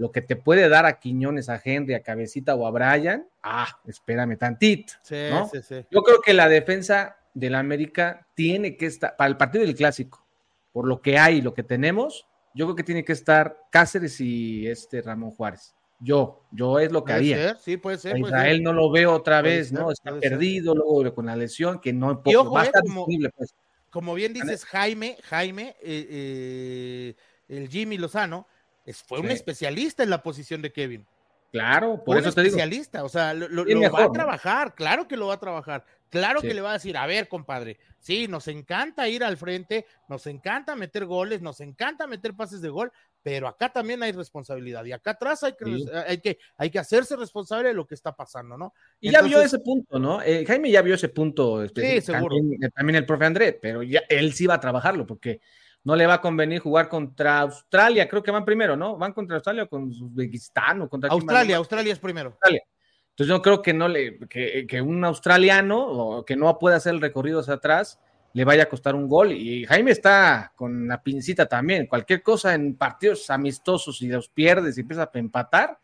[0.00, 3.68] lo que te puede dar a Quiñones, a Henry, a Cabecita o a Brian, ah,
[3.86, 4.94] espérame tantito.
[5.10, 5.50] ¿no?
[5.90, 10.26] Yo creo que la defensa del América tiene que estar, para el partido del clásico,
[10.72, 14.66] por lo que hay, lo que tenemos, yo creo que tiene que estar Cáceres y
[14.66, 15.74] este Ramón Juárez.
[16.00, 17.56] Yo, yo es lo que haría.
[17.56, 18.16] sí, puede ser.
[18.16, 19.92] Israel no lo veo otra vez, ¿no?
[19.92, 23.54] Está perdido luego con la lesión, que no va a eh, estar como, disponible, pues.
[23.90, 27.14] Como bien dices, Jaime, Jaime, eh, eh,
[27.48, 28.46] el Jimmy Lozano,
[28.92, 31.06] fue un especialista en la posición de Kevin.
[31.52, 32.56] Claro, por eso te digo.
[32.56, 36.54] especialista, o sea, lo, va a trabajar, claro que lo va a trabajar, claro que
[36.54, 40.76] le va a decir, a ver, compadre, sí, nos encanta ir al frente, nos encanta
[40.76, 45.10] meter goles, nos encanta meter pases de gol, pero acá también hay responsabilidad y acá
[45.10, 45.64] atrás hay que,
[46.06, 48.72] hay que, hay que hacerse responsable de lo que está pasando, ¿no?
[49.00, 50.22] Y ya vio ese punto, ¿no?
[50.22, 52.36] Eh, Jaime ya vio ese punto, sí, seguro.
[52.36, 55.40] También, también, el profe André, pero ya él sí va a trabajarlo porque
[55.84, 58.96] no le va a convenir jugar contra Australia, creo que van primero, ¿no?
[58.96, 61.56] ¿Van contra Australia o con Uzbekistán o contra Australia?
[61.56, 62.36] Australia es primero.
[62.44, 67.00] Entonces yo creo que no le, que, un australiano o que no pueda hacer el
[67.00, 67.98] recorrido hacia atrás
[68.32, 69.32] le vaya a costar un gol.
[69.32, 71.86] Y Jaime está con la pincita también.
[71.86, 75.78] Cualquier cosa en partidos amistosos y los pierdes y empiezas a empatar,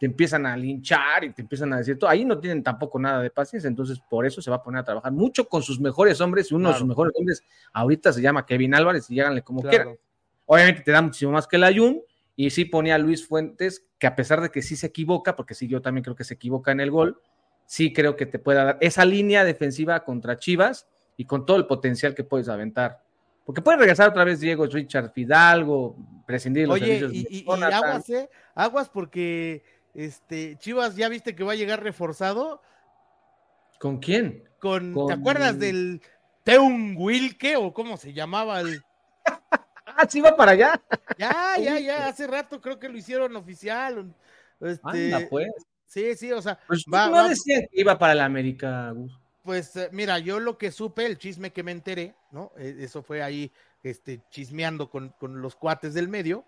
[0.00, 2.08] te empiezan a linchar y te empiezan a decir todo.
[2.08, 4.84] Ahí no tienen tampoco nada de paciencia, entonces por eso se va a poner a
[4.84, 8.46] trabajar mucho con sus mejores hombres y uno de sus mejores hombres ahorita se llama
[8.46, 9.98] Kevin Álvarez y lláganle como quieran.
[10.46, 12.00] Obviamente te da muchísimo más que el Ayun
[12.34, 15.52] y sí ponía a Luis Fuentes, que a pesar de que sí se equivoca, porque
[15.52, 17.20] sí yo también creo que se equivoca en el gol,
[17.66, 21.66] sí creo que te pueda dar esa línea defensiva contra Chivas y con todo el
[21.66, 23.02] potencial que puedes aventar.
[23.44, 25.94] Porque puede regresar otra vez Diego Richard Fidalgo,
[26.26, 28.30] prescindir los Oye, y, y, y aguas, ¿eh?
[28.54, 29.62] Aguas porque
[29.94, 32.62] este, Chivas, ¿ya viste que va a llegar reforzado?
[33.78, 34.44] ¿Con quién?
[34.58, 36.02] Con, ¿te acuerdas del
[36.44, 38.82] Teun Wilke o cómo se llamaba el?
[39.86, 40.80] ah, sí va para allá.
[41.18, 44.14] ya, ya, ya, hace rato creo que lo hicieron oficial.
[44.60, 45.48] Este, Anda, pues.
[45.86, 49.18] Sí, sí, o sea, pues no decía que iba para el América, Gus.
[49.42, 52.52] Pues eh, mira, yo lo que supe, el chisme que me enteré, ¿no?
[52.56, 53.50] E, eso fue ahí,
[53.82, 56.44] este, chismeando con, con los cuates del medio.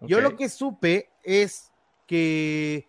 [0.00, 1.72] Yo lo que supe es
[2.08, 2.88] que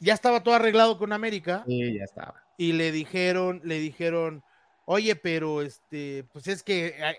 [0.00, 1.62] ya estaba todo arreglado con América.
[1.68, 2.42] Sí, ya estaba.
[2.56, 4.42] Y le dijeron, le dijeron,
[4.86, 7.16] oye, pero este, pues es que eh,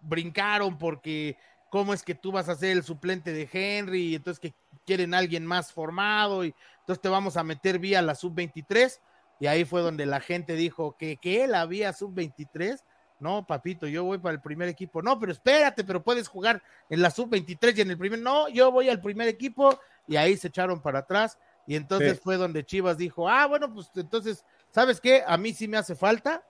[0.00, 1.36] brincaron porque
[1.70, 5.14] cómo es que tú vas a ser el suplente de Henry y entonces que quieren
[5.14, 9.00] a alguien más formado y entonces te vamos a meter vía la sub-23
[9.40, 12.80] y ahí fue donde la gente dijo que, que él había sub-23
[13.20, 15.00] no, papito, yo voy para el primer equipo.
[15.00, 18.18] No, pero espérate, pero puedes jugar en la sub-23 y en el primer.
[18.18, 21.38] No, yo voy al primer equipo y ahí se echaron para atrás.
[21.66, 25.22] Y entonces fue donde Chivas dijo, ah, bueno, pues entonces, ¿sabes qué?
[25.26, 26.44] A mí sí me hace falta,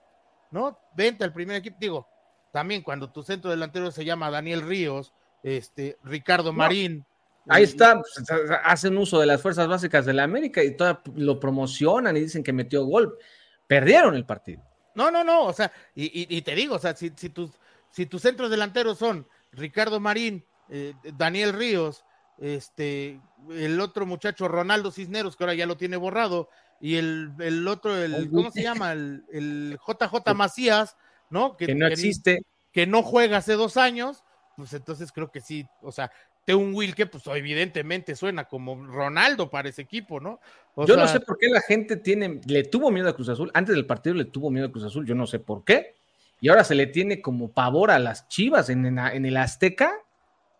[0.51, 0.77] ¿no?
[0.95, 1.77] Vente al primer equipo.
[1.79, 2.07] Digo,
[2.51, 5.13] también cuando tu centro delantero se llama Daniel Ríos,
[5.43, 7.05] este, Ricardo Marín.
[7.47, 8.25] Ahí está, pues,
[8.63, 12.43] hacen uso de las fuerzas básicas de la América y todo lo promocionan y dicen
[12.43, 13.17] que metió gol
[13.67, 14.63] perdieron el partido.
[14.95, 17.51] No, no, no, o sea, y, te digo, o sea, si, tus,
[17.91, 22.05] si tus centros delanteros son Ricardo Marín, eh, Daniel Ríos,
[22.39, 23.19] este,
[23.49, 27.95] el otro muchacho Ronaldo Cisneros, que ahora ya lo tiene borrado, y el, el otro,
[27.95, 28.91] el, ¿cómo se llama?
[28.91, 30.97] El, el JJ Macías,
[31.29, 31.55] ¿no?
[31.55, 32.41] Que, no existe.
[32.71, 34.23] Que, no juega hace dos años,
[34.57, 36.11] pues entonces creo que sí, o sea,
[36.53, 40.39] un Will que pues evidentemente suena como Ronaldo para ese equipo, ¿no?
[40.85, 43.73] yo no sé por qué la gente tiene, le tuvo miedo a Cruz Azul, antes
[43.73, 45.95] del partido le tuvo miedo a Cruz Azul, yo no sé por qué,
[46.41, 49.91] y ahora se le tiene como pavor a las Chivas en, en, el Azteca,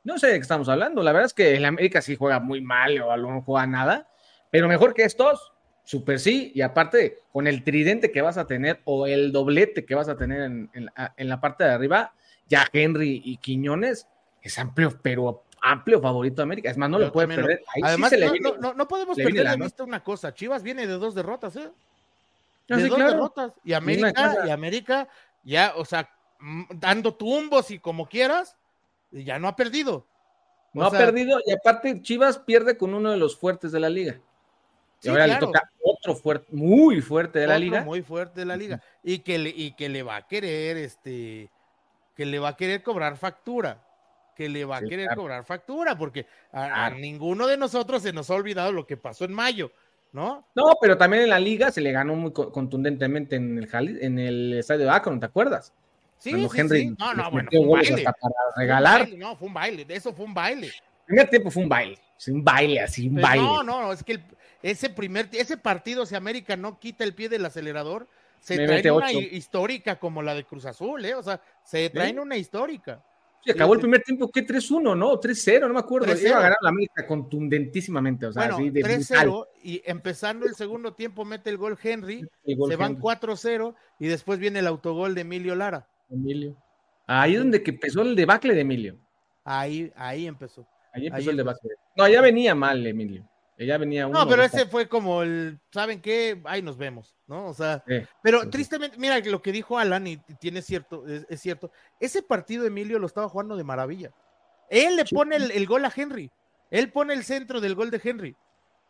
[0.05, 2.61] no sé de qué estamos hablando, la verdad es que el América sí juega muy
[2.61, 4.07] mal o a lo no juega nada,
[4.49, 5.51] pero mejor que estos,
[5.85, 9.93] Super sí, y aparte con el tridente que vas a tener o el doblete que
[9.93, 12.15] vas a tener en, la parte de arriba,
[12.49, 14.07] ya Henry y Quiñones
[14.41, 16.71] es amplio, pero amplio favorito de América.
[16.71, 17.61] Es más, no lo puede perder.
[17.83, 18.11] Además,
[18.75, 20.33] no, podemos perder de vista una cosa.
[20.33, 21.69] Chivas viene de dos derrotas, ¿eh?
[22.67, 23.53] De dos derrotas.
[23.63, 25.07] Y América, y América,
[25.43, 26.09] ya, o sea,
[26.71, 28.57] dando tumbos y como quieras,
[29.23, 30.05] ya no ha perdido.
[30.73, 34.19] No ha perdido, y aparte Chivas pierde con uno de los fuertes de la liga
[35.05, 37.83] y ahora le toca otro fuerte, muy fuerte de la liga.
[37.83, 38.81] Muy fuerte de la liga.
[39.03, 41.49] Y que, le, y que le va a querer, este,
[42.15, 43.81] que le va a querer cobrar factura.
[44.35, 48.33] Que le va a querer cobrar factura, porque a, ninguno de nosotros se nos ha
[48.33, 49.71] olvidado lo que pasó en mayo,
[50.11, 50.45] ¿no?
[50.55, 54.53] No, pero también en la liga se le ganó muy contundentemente en el, en el
[54.55, 55.73] estadio Akron, ¿te acuerdas?
[56.17, 56.95] Sí, sí, sí.
[56.97, 58.03] No, no, bueno, fue un baile.
[58.03, 58.15] para
[58.55, 59.09] regalar.
[59.17, 60.67] no, fue un baile, eso fue un baile.
[60.67, 63.43] El primer tiempo fue un baile, un baile, así, un pues baile.
[63.43, 64.23] No, no, es que el,
[64.63, 68.07] ese primer, ese partido, si América no quita el pie del acelerador,
[68.39, 71.13] se trae una histórica como la de Cruz Azul, ¿eh?
[71.15, 73.03] O sea, se traen una histórica.
[73.43, 74.45] Sí, acabó el primer tiempo, ¿qué?
[74.45, 75.19] 3-1, ¿no?
[75.19, 76.19] 3-0, no me acuerdo.
[76.19, 81.25] Iba a ganar la América contundentísimamente, o sea, bueno, 3-0 y empezando el segundo tiempo
[81.25, 85.87] mete el gol Henry, se van 4-0 y después viene el autogol de Emilio Lara.
[86.09, 86.57] Emilio.
[87.07, 88.97] Ahí es donde que empezó el debacle de Emilio.
[89.43, 90.67] Ahí, ahí empezó.
[90.93, 91.71] Ahí empezó el debacle.
[91.95, 93.27] No, ya venía mal Emilio.
[93.57, 96.41] Ella venía No, pero ese fue como el, ¿saben qué?
[96.43, 97.47] Ahí nos vemos, ¿no?
[97.47, 97.83] O sea,
[98.21, 101.71] pero tristemente, mira lo que dijo Alan y tiene cierto, es, cierto.
[101.99, 104.11] Ese partido Emilio lo estaba jugando de maravilla.
[104.69, 106.31] Él le pone el, gol a Henry.
[106.69, 108.35] Él pone el centro del gol de Henry.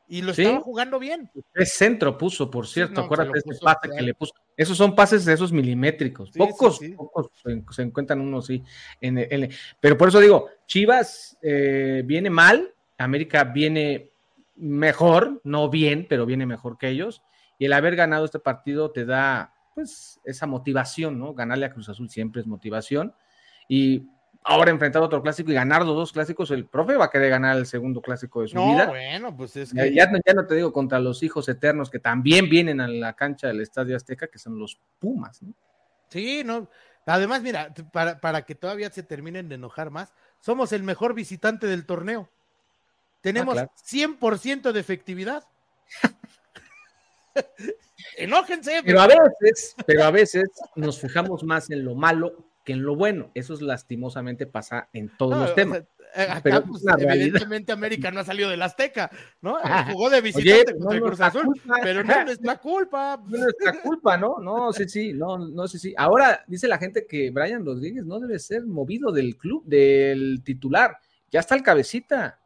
[0.07, 1.29] Y lo estaba jugando bien.
[1.53, 3.01] Es centro puso, por cierto.
[3.01, 4.33] Acuérdate de ese pase que le puso.
[4.55, 6.31] Esos son pases de esos milimétricos.
[6.31, 7.31] pocos, pocos
[7.71, 8.63] se, encuentran unos, sí.
[9.01, 14.11] En, pero por eso digo, Chivas eh, viene mal, América viene
[14.55, 17.23] mejor, no bien, pero viene mejor que ellos.
[17.57, 21.33] Y el haber ganado este partido te da, pues, esa motivación, ¿no?
[21.33, 23.13] Ganarle a Cruz Azul siempre es motivación.
[23.67, 24.07] Y
[24.45, 27.57] ahora enfrentar otro clásico y ganar los dos clásicos, el profe va a querer ganar
[27.57, 28.85] el segundo clásico de su no, vida.
[28.85, 29.93] Bueno, pues es que...
[29.93, 33.47] ya, ya, no te digo contra los hijos eternos que también vienen a la cancha
[33.47, 35.53] del Estadio Azteca, que son los Pumas, ¿no?
[36.09, 36.69] Sí, no.
[37.07, 41.65] Además, mira, para, para que todavía se terminen de enojar más, somos el mejor visitante
[41.65, 42.29] del torneo.
[43.21, 45.43] Tenemos 100% ah, de efectividad.
[48.17, 48.81] Enójense.
[48.85, 52.95] Pero a veces, pero a veces nos fijamos más en lo malo que en lo
[52.95, 53.31] bueno.
[53.35, 55.83] Eso es lastimosamente pasa en todos los temas.
[56.15, 59.57] Eh, acá, pues, evidentemente América no ha salido del Azteca, ¿no?
[59.97, 63.21] Jugó de visitante contra Cruz Azul, pero no es nuestra culpa.
[63.27, 64.39] No es nuestra culpa, ¿no?
[64.39, 65.93] No, sí, sí, no, no sé sí.
[65.97, 70.97] Ahora dice la gente que Brian Rodríguez no debe ser movido del club, del titular.
[71.31, 72.39] Ya está el cabecita.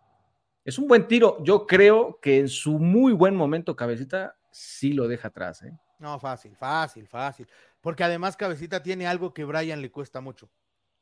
[0.65, 1.41] Es un buen tiro.
[1.43, 5.63] Yo creo que en su muy buen momento, Cabecita sí lo deja atrás.
[5.63, 5.71] ¿eh?
[5.99, 7.47] No, fácil, fácil, fácil.
[7.81, 10.49] Porque además Cabecita tiene algo que Brian le cuesta mucho.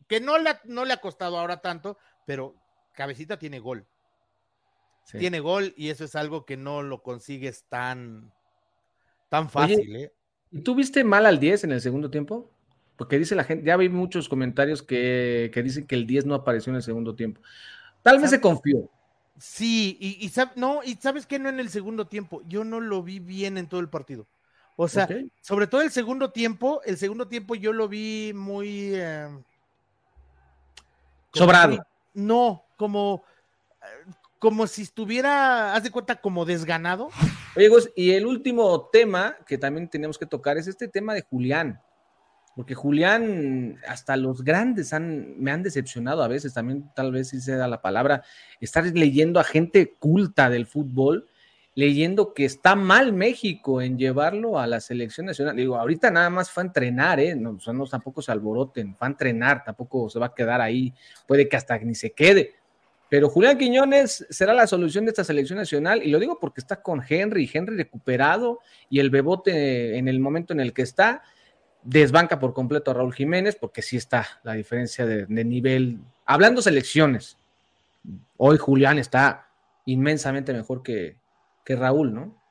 [0.07, 2.55] Que no le, no le ha costado ahora tanto, pero
[2.93, 3.85] Cabecita tiene gol.
[5.11, 8.33] Tiene gol y eso es algo que no lo consigues tan,
[9.29, 9.95] tan fácil.
[9.95, 10.13] ¿eh?
[10.51, 12.51] ¿Y tú viste mal al 10 en el segundo tiempo?
[12.97, 16.35] Porque dice la gente, ya vi muchos comentarios que, que dicen que el 10 no
[16.35, 17.41] apareció en el segundo tiempo.
[18.03, 18.89] Tal vez se confió,
[19.39, 23.19] Sí, y, no, y sabes que no en el segundo tiempo, yo no lo vi
[23.19, 24.27] bien en todo el partido.
[24.77, 25.09] O sea,
[25.41, 28.95] sobre todo el segundo tiempo, el segundo tiempo yo lo vi muy...
[28.95, 29.43] Em,
[31.33, 31.85] Sobrado.
[32.13, 33.23] no, como,
[34.39, 37.09] como si estuviera, haz de cuenta, como desganado.
[37.55, 41.81] Oye, y el último tema que también tenemos que tocar es este tema de Julián
[42.57, 47.39] porque Julián, hasta los grandes han, me han decepcionado a veces, también tal vez si
[47.39, 48.23] se da la palabra,
[48.59, 51.27] estar leyendo a gente culta del fútbol,
[51.77, 55.55] leyendo que está mal México en llevarlo a la selección nacional.
[55.55, 57.35] Digo, ahorita nada más fue a entrenar, ¿eh?
[57.35, 60.91] No, no tampoco se alboroten, fue a entrenar, tampoco se va a quedar ahí,
[61.27, 62.55] puede que hasta ni se quede.
[63.09, 66.81] Pero Julián Quiñones será la solución de esta selección nacional, y lo digo porque está
[66.81, 68.57] con Henry, Henry recuperado,
[68.89, 71.21] y el Bebote en el momento en el que está,
[71.83, 75.99] desbanca por completo a Raúl Jiménez, porque sí está la diferencia de, nivel.
[76.25, 77.37] Hablando selecciones,
[78.37, 79.51] hoy Julián está
[79.85, 81.17] inmensamente mejor que,
[81.67, 82.41] que Raúl, ¿no?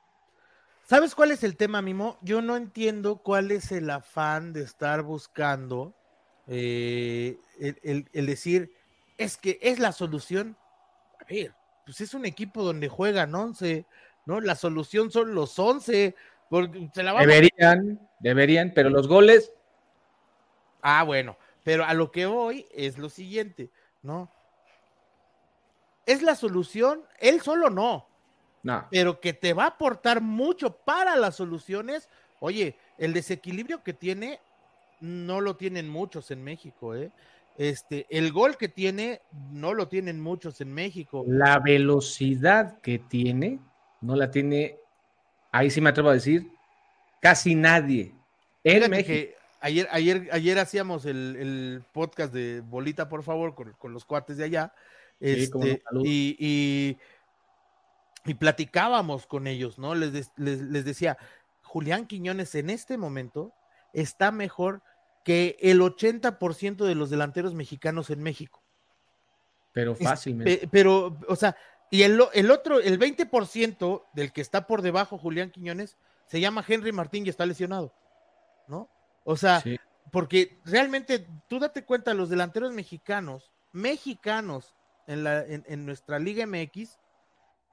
[0.85, 2.19] ¿Sabes cuál es el tema, Mimo?
[2.21, 5.95] Yo no entiendo cuál es el afán de estar buscando
[6.45, 8.71] eh, el, el- el decir,
[9.17, 10.55] es que es la solución.
[11.19, 11.51] A ver,
[11.83, 13.87] pues es un equipo donde juegan 11,
[14.27, 14.39] ¿no?
[14.39, 16.15] La solución son los 11,
[16.47, 19.51] porque se la vamos Deberían, deberían, pero los goles,
[20.83, 23.71] Ah, bueno, pero a lo que voy es lo siguiente,
[24.03, 24.31] ¿no?
[26.05, 28.07] Es la solución, él solo no,
[28.67, 28.87] no.
[28.91, 32.09] pero que te va a aportar mucho para las soluciones.
[32.39, 34.39] Oye, el desequilibrio que tiene
[34.99, 37.11] no lo tienen muchos en México, ¿eh?
[37.57, 41.25] Este, el gol que tiene no lo tienen muchos en México.
[41.27, 43.59] La velocidad que tiene,
[44.01, 44.77] no la tiene,
[45.51, 46.51] ahí sí me atrevo a decir,
[47.19, 48.13] casi nadie
[48.63, 49.35] en México.
[49.59, 54.37] ayer, ayer, ayer hacíamos el, el podcast de Bolita, por favor, con, con los cuates
[54.37, 54.73] de allá.
[55.19, 56.97] Sí, Este, y, y,
[58.27, 59.95] y platicábamos con ellos, ¿no?
[59.95, 61.17] Les, les, les decía,
[61.63, 63.53] Julián Quiñones en este momento
[63.93, 64.81] está mejor
[65.23, 68.63] que el 80% de los delanteros mexicanos en México.
[69.73, 70.57] pero fácilmente.
[70.59, 71.55] Pe- pero, o sea,
[71.91, 76.63] y el, el otro, el 20% del que está por debajo, Julián Quiñones, se llama
[76.67, 77.93] Henry Martín y está lesionado,
[78.67, 78.89] ¿no?
[79.23, 79.77] O sea, Sí.
[80.11, 84.75] porque realmente tú date cuenta, los delanteros mexicanos, mexicanos
[85.07, 86.97] en, la, en, en nuestra Liga MX,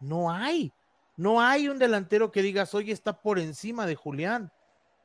[0.01, 0.73] no hay,
[1.17, 4.53] no hay un delantero que digas, oye, está por encima de Julián,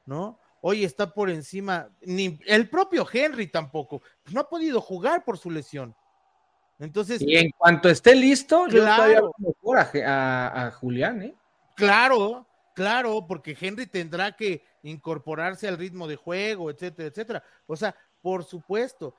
[0.06, 0.39] ¿no?
[0.62, 5.38] Hoy está por encima, ni el propio Henry tampoco, pues no ha podido jugar por
[5.38, 5.95] su lesión.
[6.80, 9.04] Entonces, Y en cuanto esté listo, yo Claro.
[9.08, 11.36] veo mejor a, a- a Julián, ¿eh?
[11.75, 17.43] Claro, claro, porque Henry tendrá que incorporarse al ritmo de juego, etcétera, etcétera.
[17.67, 19.15] O sea, por supuesto.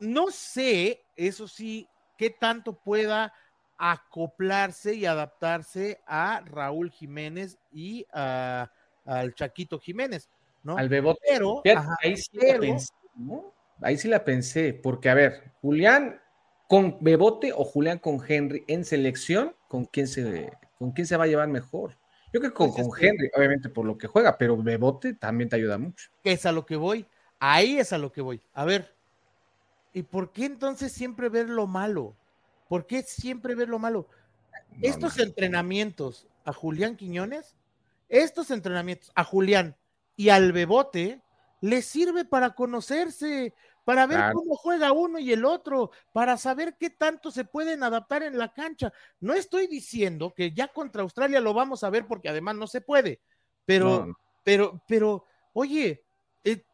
[0.00, 1.88] No sé, eso sí,
[2.18, 3.32] qué tanto pueda
[3.78, 8.70] acoplarse y adaptarse a Raúl Jiménez y a-
[9.04, 10.30] al Chaquito Jiménez,
[10.62, 10.76] ¿no?
[10.76, 11.20] Al Bebote.
[11.28, 13.54] Pero, ajá, ahí sí pero- la pensé, ¿no?
[13.80, 16.20] Ahí sí la pensé, porque a ver, Julián
[16.68, 21.24] con Bebote o Julián con Henry en selección, ¿con quién se, con quién se va
[21.24, 21.98] a llevar mejor?
[22.32, 25.14] Yo creo que con, Pues es con Henry, obviamente por lo que juega, pero Bebote
[25.14, 26.10] también te ayuda mucho.
[26.22, 27.06] es a lo que voy.
[27.38, 28.40] Ahí es a lo que voy.
[28.54, 28.94] A ver,
[29.92, 32.16] ¿y por qué entonces siempre ver lo malo?
[32.68, 34.08] ¿Por qué siempre ver lo malo?
[34.70, 35.24] No, estos no.
[35.24, 37.56] entrenamientos a Julián Quiñones,
[38.08, 39.76] estos entrenamientos a Julián
[40.16, 41.20] y al Bebote,
[41.60, 44.34] les sirve para conocerse, para ver Claro.
[44.34, 48.52] cómo juega uno y el otro, para saber qué tanto se pueden adaptar en la
[48.52, 48.92] cancha.
[49.20, 52.80] No estoy diciendo que ya contra Australia lo vamos a ver porque además no se
[52.80, 53.20] puede,
[53.64, 56.04] pero, No, pero, pero, oye,
[56.44, 56.64] eh,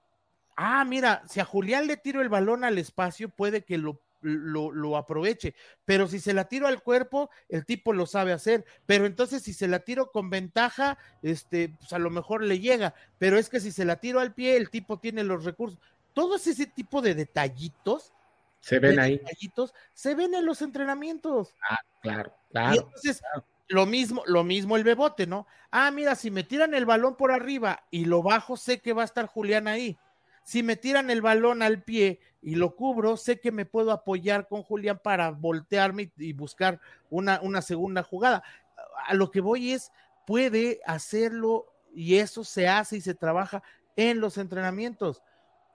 [0.57, 4.71] ah, mira, si a Julián le tiro el balón al espacio, puede que lo, lo,
[4.73, 5.55] lo aproveche,
[5.85, 9.53] pero si se la tiro al cuerpo, el tipo lo sabe hacer, pero entonces si
[9.53, 13.61] se la tiro con ventaja, este, pues a lo mejor le llega, pero es que
[13.61, 15.79] si se la tiro al pie, el tipo tiene los recursos.
[16.13, 18.13] Todos ese tipo de detallitos,
[18.61, 21.55] Se ven de ahí, detallitos, se ven en los entrenamientos.
[22.03, 22.83] claro, Y claro.
[22.83, 23.23] entonces,
[23.69, 25.47] lo mismo, lo mismo el bebote, ¿no?
[25.71, 29.03] Ah, mira, si me tiran el balón por arriba y lo bajo, sé que va
[29.03, 29.97] a estar Julián ahí.
[30.43, 34.49] Si me tiran el balón al pie y lo cubro, sé que me puedo apoyar
[34.49, 38.43] con Julián para voltearme y, buscar una, una segunda jugada.
[39.07, 39.93] A lo que voy es,
[40.27, 43.63] puede hacerlo y eso se hace y se trabaja
[43.97, 45.23] en los entrenamientos.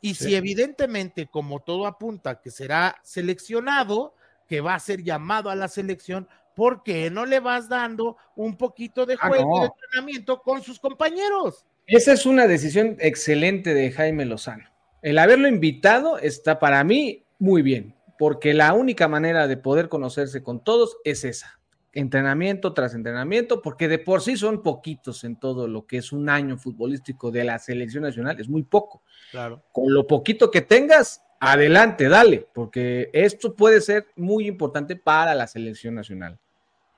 [0.02, 0.26] Y Sí.
[0.26, 4.16] si evidentemente, como todo apunta, que será seleccionado,
[4.48, 8.58] que va a ser llamado a la selección, ¿por qué no le vas dando un
[8.58, 9.62] poquito de Ah, juego no.
[9.62, 11.66] de entrenamiento con sus compañeros?
[11.88, 14.64] Esa es una decisión excelente de Jaime Lozano.
[15.04, 20.42] El haberlo invitado está para mí muy bien, porque la única manera de poder conocerse
[20.42, 21.60] con todos es esa.
[21.94, 26.28] Entrenamiento tras entrenamiento, porque de por sí son poquitos en todo lo que es un
[26.28, 29.04] año futbolístico de la selección nacional, es muy poco.
[29.30, 29.64] Claro.
[29.72, 35.46] Con lo poquito que tengas, adelante, dale, porque esto puede ser muy importante para la
[35.46, 36.40] selección nacional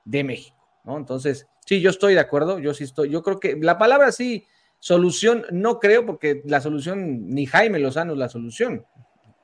[0.05, 0.97] de México, ¿no?
[0.97, 4.45] Entonces, sí, yo estoy de acuerdo, yo sí estoy, yo creo que la palabra sí,
[4.87, 8.85] solución, no creo, porque la solución, ni Jaime Lozano es la solución.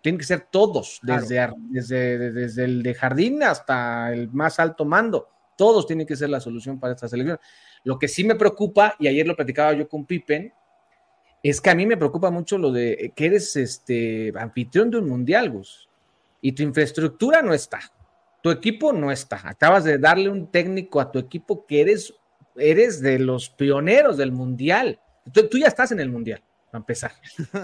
[0.02, 1.22] Tienen que ser todos, Claro.
[1.22, 5.28] desde, desde, desde el de jardín hasta el más alto mando.
[5.58, 7.38] Todos tienen que ser la solución para esta selección.
[7.84, 10.54] Lo que sí me preocupa, y ayer lo platicaba yo con Pippen,
[11.44, 15.10] es que a mí me preocupa mucho lo de que eres este anfitrión de un
[15.10, 15.89] mundial, Gus,
[16.39, 17.82] y tu infraestructura no está.
[18.41, 19.41] tu equipo no está.
[19.44, 22.14] Acabas de darle un técnico a tu equipo que eres,
[22.56, 25.00] eres de los pioneros del mundial.
[25.32, 27.11] Tú, tú ya estás en el mundial, para empezar.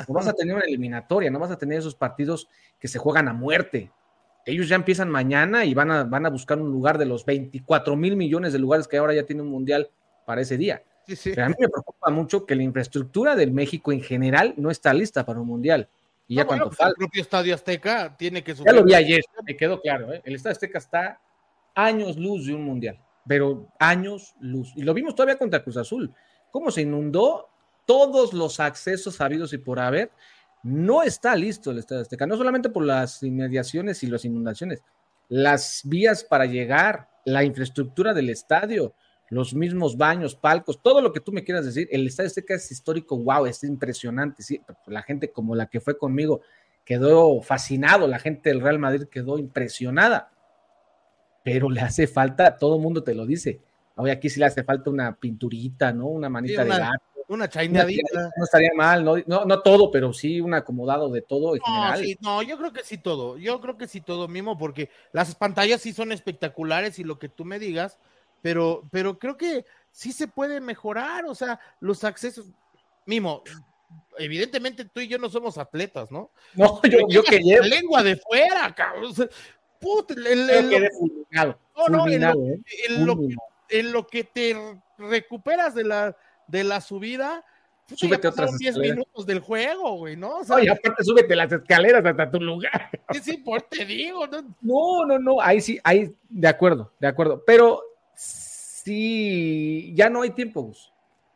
[0.07, 2.47] No vas a tener una eliminatoria, no vas a tener esos partidos
[2.79, 3.91] que se juegan a muerte.
[4.45, 7.95] Ellos ya empiezan mañana y van a, van a buscar un lugar de los 24
[7.95, 9.89] mil millones de lugares que ahora ya tiene un mundial
[10.25, 10.83] para ese día.
[11.05, 11.31] Sí, sí.
[11.33, 14.93] Pero a mí me preocupa mucho que la infraestructura del México en general no está
[14.93, 15.89] lista para un mundial.
[16.27, 16.97] Y ya bueno, cuanto pues, el falta.
[16.97, 18.95] propio Estadio Azteca tiene que Ya lo vi subir.
[18.95, 20.13] ayer, me quedó claro.
[20.13, 20.21] ¿eh?
[20.23, 21.19] El Estadio Azteca está
[21.73, 24.71] años luz de un mundial, pero años luz.
[24.75, 26.13] Y lo vimos todavía contra Cruz Azul.
[26.51, 27.49] Cómo se inundó
[27.85, 30.11] todos los accesos habidos y por haber.
[30.61, 34.83] No está listo el Estadio Azteca, no solamente por las inmediaciones y las inundaciones,
[35.29, 38.93] las vías para llegar, la infraestructura del estadio,
[39.29, 41.87] los mismos baños, palcos, todo lo que tú me quieras decir.
[41.91, 44.43] El Estadio Azteca es histórico, wow, es impresionante.
[44.43, 46.41] Sí, la gente como la que fue conmigo
[46.83, 50.31] quedó fascinado, la gente del Real Madrid quedó impresionada,
[51.43, 53.61] pero le hace falta, todo el mundo te lo dice.
[53.99, 56.07] Hoy aquí sí le hace falta una pinturita, ¿no?
[56.07, 57.03] Una manita Sí, una- de gato.
[57.27, 58.31] Una chaineadita.
[58.37, 59.15] No estaría mal, ¿no?
[59.27, 62.03] no, no todo, pero sí un acomodado de todo en No, general.
[62.03, 63.37] sí, no, yo creo que sí todo.
[63.37, 67.29] Yo creo que sí todo, Mimo, porque las pantallas sí son espectaculares y lo que
[67.29, 67.99] tú me digas,
[68.41, 71.25] pero, pero creo que sí se puede mejorar.
[71.25, 72.47] O sea, los accesos.
[73.05, 73.43] Mimo,
[74.17, 76.31] evidentemente tú y yo no somos atletas, ¿no?
[76.55, 79.13] No, yo, yo que llevo, Lengua de fuera, cabrón.
[79.79, 80.89] Puta, el- el- el-
[81.31, 81.51] no, no, ¿eh?
[81.87, 82.35] lo que Fulminado.
[83.69, 84.55] En lo que te
[84.97, 86.15] recuperas de la,
[86.47, 87.43] de la subida,
[87.87, 88.97] ya Súbete otras pasaron 10 escaleras.
[88.97, 90.37] minutos del juego, güey, ¿no?
[90.37, 92.89] O sea, No, y aparte súbete las escaleras hasta tu lugar.
[93.11, 94.55] sí, sí, por te digo, ¿no?
[94.61, 97.43] No, no, no, ahí sí, ahí, de acuerdo, de acuerdo.
[97.47, 97.81] Pero
[98.13, 100.91] sí, ya no hay tiempo, Gus.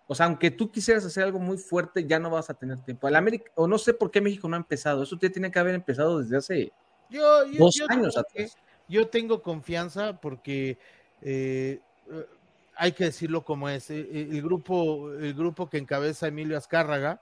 [0.08, 3.08] O sea, aunque tú quisieras hacer algo muy fuerte, ya no vas a tener tiempo.
[3.08, 5.04] El América, o no sé por qué México no ha empezado.
[5.04, 6.72] Eso te tiene que haber empezado desde hace
[7.10, 8.58] Yo, yo- dos yo años que- atrás.
[8.88, 10.78] yo tengo confianza porque
[11.22, 11.80] eh,
[12.76, 13.90] hay que decirlo como es.
[13.90, 17.22] eh, eh, El grupo, el grupo que encabeza Emilio Azcárraga,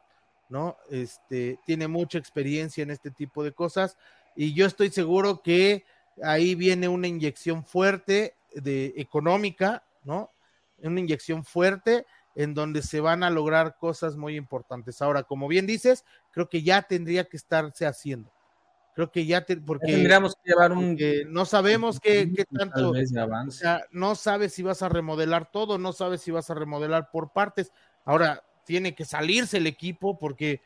[0.49, 0.77] ¿no?
[0.89, 3.97] Este tiene mucha experiencia en este tipo de cosas,
[4.35, 5.85] y yo estoy seguro que
[6.23, 10.31] ahí viene una inyección fuerte de económica, ¿no?
[10.79, 12.05] Una inyección fuerte
[12.35, 15.01] en donde se van a lograr cosas muy importantes.
[15.01, 18.31] Ahora, como bien dices, creo que ya tendría que estarse haciendo.
[18.93, 20.97] Creo que ya, te- porque, Tendríamos que llevar un.
[21.27, 26.21] no sabemos qué, tanto, o sea, no sabes si vas a remodelar todo, no sabes
[26.21, 27.71] si vas a remodelar por partes.
[28.03, 30.61] Ahora, tiene que salirse el equipo porque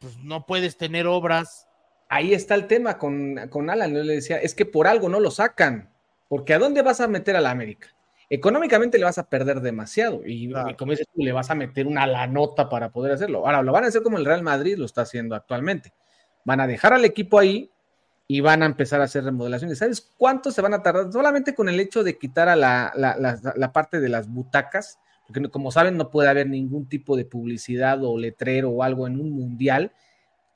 [0.00, 1.68] pues, no puedes tener obras.
[2.08, 3.94] Ahí está el tema con, con Alan.
[3.94, 5.90] Yo le decía, es que por algo no lo sacan.
[6.28, 7.88] Porque ¿a dónde vas a meter a la América?
[8.30, 10.20] Económicamente le vas a perder demasiado.
[10.26, 10.70] Y, Claro.
[10.70, 13.46] y como dices tú, le vas a meter una la nota para poder hacerlo.
[13.46, 15.92] Ahora, lo van a hacer como el Real Madrid lo está haciendo actualmente.
[16.48, 17.70] Van a dejar al equipo ahí
[18.26, 19.78] y van a empezar a hacer remodelaciones.
[19.78, 21.12] ¿Sabes cuánto se van a tardar?
[21.12, 24.98] Solamente con el hecho de quitar a la, la- la- la parte de las butacas,
[25.26, 29.20] porque como saben no puede haber ningún tipo de publicidad o letrero o algo en
[29.20, 29.92] un mundial.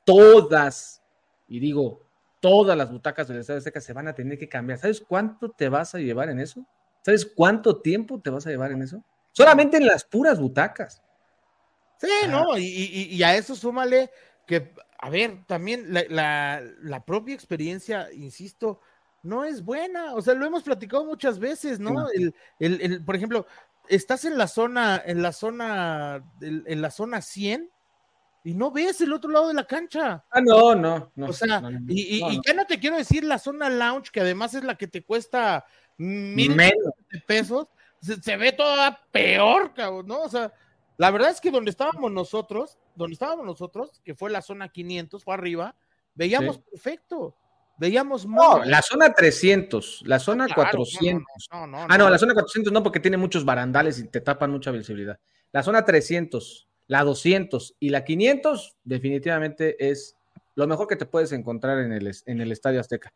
[0.05, 1.03] Todas,
[1.47, 2.01] y digo,
[2.41, 4.79] todas las butacas del Estadio Azteca se van a tener que cambiar.
[4.79, 6.67] ¿Sabes cuánto te vas a llevar en eso?
[7.03, 9.05] ¿Sabes cuánto tiempo te vas a llevar en eso?
[9.33, 11.03] Solamente en las puras butacas.
[11.99, 12.59] Sí, ¿no?
[12.59, 14.11] Y, y- y a eso súmale
[14.47, 14.73] que,
[15.03, 18.81] a ver, también la, la- la propia experiencia, insisto,
[19.25, 20.15] no es buena.
[20.15, 22.09] O sea, lo hemos platicado muchas veces, ¿no?
[22.11, 23.45] El, el- el- por ejemplo,
[23.89, 27.69] estás en la zona, en la zona, en, la zona 100
[28.45, 30.25] y no ves el otro lado de la cancha.
[30.31, 31.27] Ah, no, no, no.
[31.27, 31.87] o sea, no, no, no.
[31.89, 35.03] y, ya no te quiero decir la zona lounge, que además es la que te
[35.03, 35.65] cuesta
[35.97, 36.57] mil
[37.27, 37.67] pesos,
[38.01, 40.23] se, se ve toda peor, cabrón, ¿no?
[40.23, 40.53] O sea,
[40.97, 45.25] la verdad es que donde estábamos nosotros, donde estábamos nosotros, que fue la zona 500,
[45.25, 45.75] fue arriba,
[46.15, 46.63] veíamos Sí.
[46.71, 47.35] perfecto,
[47.79, 51.49] veíamos No, la zona 300, la zona Claro, no, 400.
[51.53, 54.21] No, no, no, Ah, no, la zona 400 no, porque tiene muchos barandales y te
[54.21, 55.19] tapan mucha visibilidad.
[55.53, 60.17] La zona 300, la 200 y la 500 definitivamente es
[60.55, 63.13] lo mejor que te puedes encontrar en el, en el Estadio Azteca.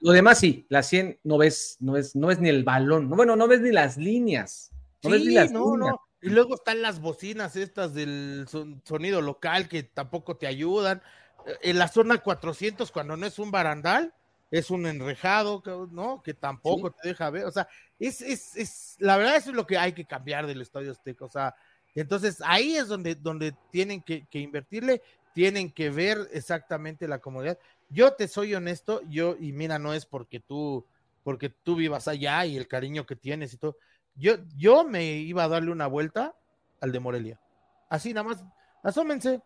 [0.00, 3.16] Lo demás sí, la 100 no ves, no ves, no ves ni el balón, no,
[3.16, 4.70] bueno, no ves ni las líneas.
[5.02, 5.94] No ves ni Sí, las no, líneas.
[6.24, 11.02] Y luego están las bocinas estas del son- sonido local que tampoco te ayudan.
[11.46, 14.14] Eh, En la zona 400, cuando no es un barandal,
[14.50, 16.22] es un enrejado, ¿no?
[16.22, 17.44] Que tampoco te deja ver.
[17.44, 17.68] O sea,
[17.98, 21.24] es, es, es, la verdad eso es lo que hay que cambiar del Estadio Azteca.
[21.24, 21.54] O sea,
[21.94, 25.02] entonces ahí es donde, donde tienen que, que invertirle,
[25.34, 27.58] tienen que ver exactamente la comodidad.
[27.88, 30.86] Yo te soy honesto, yo, y mira, no es porque tú,
[31.22, 33.76] porque tú vivas allá y el cariño que tienes y todo.
[34.16, 36.34] Yo, yo me iba a darle una vuelta
[36.80, 37.40] al de Morelia.
[37.88, 38.44] Así nada más,
[38.82, 39.40] asómense.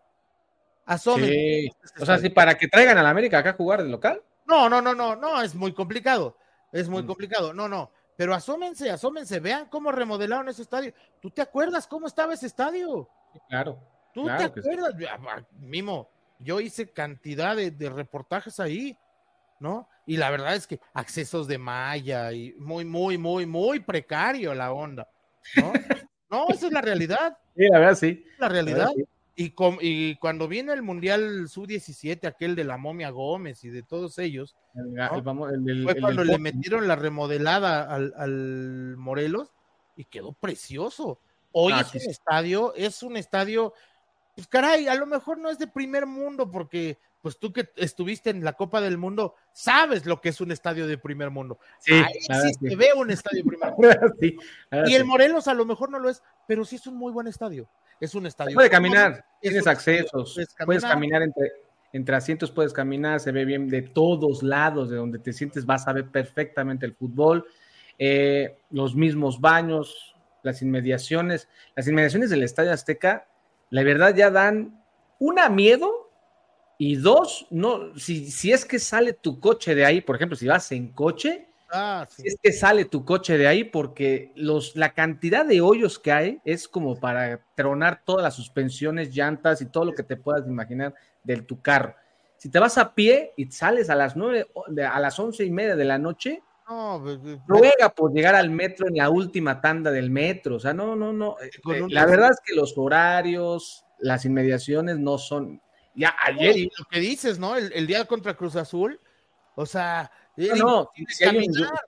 [0.84, 1.32] Asómense.
[1.32, 1.70] Sí.
[2.00, 4.22] O sea, sí, para que traigan a la América acá a jugar de local.
[4.46, 6.36] No, no, no, no, no, es muy complicado.
[6.72, 7.06] Es muy Mm.
[7.06, 7.52] complicado.
[7.52, 7.90] No, no.
[8.16, 10.92] Pero asómense, asómense, vean cómo remodelaron ese estadio.
[11.20, 13.08] ¿Tú te acuerdas cómo estaba ese estadio?
[13.48, 13.78] Claro.
[14.12, 14.68] ¿Tú Claro te sí.
[14.68, 14.94] acuerdas?
[15.24, 16.08] Va, Mimo,
[16.38, 18.96] yo hice cantidad de, de reportajes ahí,
[19.60, 19.88] ¿no?
[20.06, 24.72] Y la verdad es que accesos de malla y muy, muy, muy, muy precario la
[24.72, 25.08] onda,
[25.56, 25.72] ¿no?
[26.30, 28.24] No, esa es la realidad, Sí, la verdad sí.
[28.38, 28.76] la la realidad.
[28.78, 29.04] verdad, sí.
[29.40, 34.18] Y, y cuando vino el Mundial Sub-17, aquel de la momia Gómez y de todos
[34.18, 35.14] ellos, El, ¿no?
[35.14, 39.52] el famo- el- el- fue cuando le metieron la remodelada al, al Morelos
[39.96, 41.20] y quedó precioso.
[41.52, 43.72] Hoy Ah, es sí, un estadio, es un estadio,
[44.34, 48.30] pues caray, a lo mejor no es de primer mundo, porque pues tú que estuviste
[48.30, 51.58] en la Copa del Mundo, sabes lo que es un estadio de primer mundo.
[51.78, 54.14] Sí, Ahí verdad, sí ve un estadio de primer mundo.
[54.20, 54.36] Sí,
[54.86, 55.04] Y el.
[55.04, 57.68] Morelos a lo mejor no lo es, pero sí es un muy buen estadio.
[58.00, 58.54] Es un estadio.
[58.54, 61.52] Puede caminar, Es tienes accesos, puedes caminar entre,
[61.92, 65.88] entre asientos, puedes caminar, se ve bien de todos lados, de donde te sientes vas
[65.88, 67.46] a ver perfectamente el fútbol,
[67.98, 73.26] eh, los mismos baños, las inmediaciones, las inmediaciones del Estadio Azteca,
[73.70, 74.82] la verdad ya dan
[75.18, 76.07] una miedo
[76.78, 80.46] y dos, no, si, si es que sale tu coche de ahí, por ejemplo, si
[80.46, 82.22] vas en coche, Ah, sí.
[82.24, 86.40] es que sale tu coche de ahí, porque los, la cantidad de hoyos que hay
[86.44, 90.94] es como para tronar todas las suspensiones, llantas y todo lo que te puedas imaginar
[91.24, 91.94] de tu carro.
[92.38, 94.46] Si te vas a pie y sales a las nueve,
[94.90, 98.48] a las once y media de la noche, No, pues, pues, ruega por llegar al
[98.50, 100.56] metro en la última tanda del metro.
[100.56, 101.36] O sea, no, no, no.
[101.40, 105.60] eh, eh, La verdad es que los horarios, las inmediaciones no son.
[105.94, 107.56] Ya ayer y lo que dices, ¿no?
[107.56, 109.00] El, el día contra Cruz Azul,
[109.56, 111.80] o sea, No, no, imposible si hay un- caminar,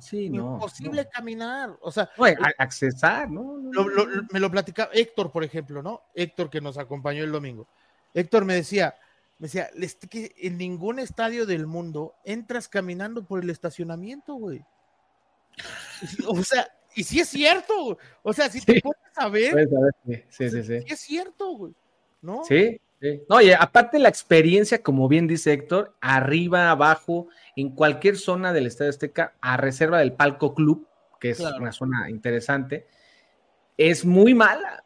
[0.00, 0.54] Sí, no.
[0.54, 1.10] imposible no.
[1.10, 2.08] caminar, o sea,
[2.58, 3.56] accesar, ¿no?
[3.72, 6.02] lo- lo- me lo platicaba Héctor, por ejemplo, ¿no?
[6.14, 7.66] Héctor que nos acompañó el domingo.
[8.14, 8.94] Héctor me decía,
[9.38, 14.64] me decía, "Es que en ningún estadio del mundo entras caminando por el estacionamiento, güey.
[16.28, 17.96] O sea, y sí es cierto, güey.
[18.22, 19.68] o sea, si te pones a ver,
[20.30, 20.62] sí, sí.
[20.62, 21.74] sí es cierto, güey,
[22.22, 22.44] ¿no?
[22.44, 23.22] Sí, sí.
[23.28, 28.66] No, y aparte la experiencia, como bien dice Héctor, arriba, abajo, en cualquier zona del
[28.66, 30.86] Estadio Azteca, a reserva del Palco Club,
[31.20, 31.56] que es Claro.
[31.58, 32.86] una zona interesante,
[33.76, 34.84] es muy mala.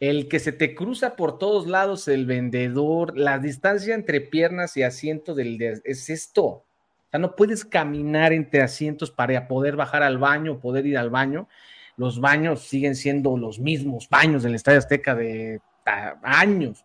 [0.00, 4.82] El que se te cruza por todos lados, el vendedor, la distancia entre piernas y
[4.82, 6.44] asientos del, de- es esto.
[6.44, 6.64] O
[7.10, 11.48] sea, no puedes caminar entre asientos para poder bajar al baño, poder ir al baño.
[11.96, 16.84] Los baños siguen siendo los mismos baños del Estadio Azteca de ta- años.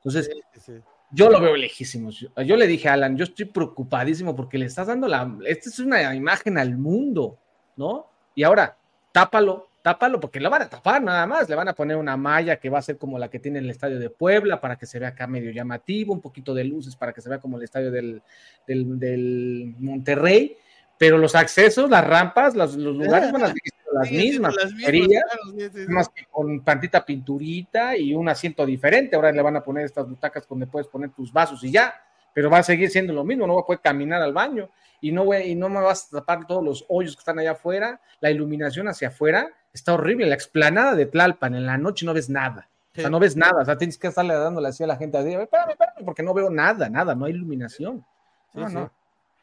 [0.00, 0.72] Entonces, Sí, sí, sí.
[1.10, 2.18] yo lo veo lejísimos.
[2.18, 5.30] Yo, yo le dije a Alan, yo estoy preocupadísimo porque le estás dando la.
[5.46, 7.38] Esta es una imagen al mundo,
[7.76, 8.06] ¿no?
[8.34, 8.76] Y ahora,
[9.12, 11.48] tápalo, tápalo, porque lo van a tapar nada más.
[11.48, 13.68] Le van a poner una malla que va a ser como la que tiene el
[13.70, 17.12] estadio de Puebla para que se vea acá medio llamativo, un poquito de luces para
[17.12, 18.22] que se vea como el estadio del,
[18.66, 20.56] del, del Monterrey.
[21.00, 24.54] Pero los accesos, las rampas, los, los lugares van a siendo las mismas.
[24.54, 25.90] las mismas, tonterías, claro, sí, sí, sí.
[25.92, 29.16] más que con tantita pinturita y un asiento diferente.
[29.16, 31.94] Ahora le van a poner estas butacas donde puedes poner tus vasos y ya,
[32.34, 34.68] pero va a seguir siendo lo mismo, no va a poder caminar al baño
[35.00, 37.52] y no, voy- y no me vas a tapar todos los hoyos que están allá
[37.52, 42.12] afuera, la iluminación hacia afuera está horrible, la explanada de Tlalpan en la noche no
[42.12, 42.68] ves nada.
[42.94, 45.16] O sea, no ves nada, o sea, tienes que estarle dándole así a la gente,
[45.16, 48.04] así, espérame, espérame, porque no veo nada, nada, no hay iluminación.
[48.52, 48.92] No, no.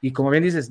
[0.01, 0.69] Y como bien dices,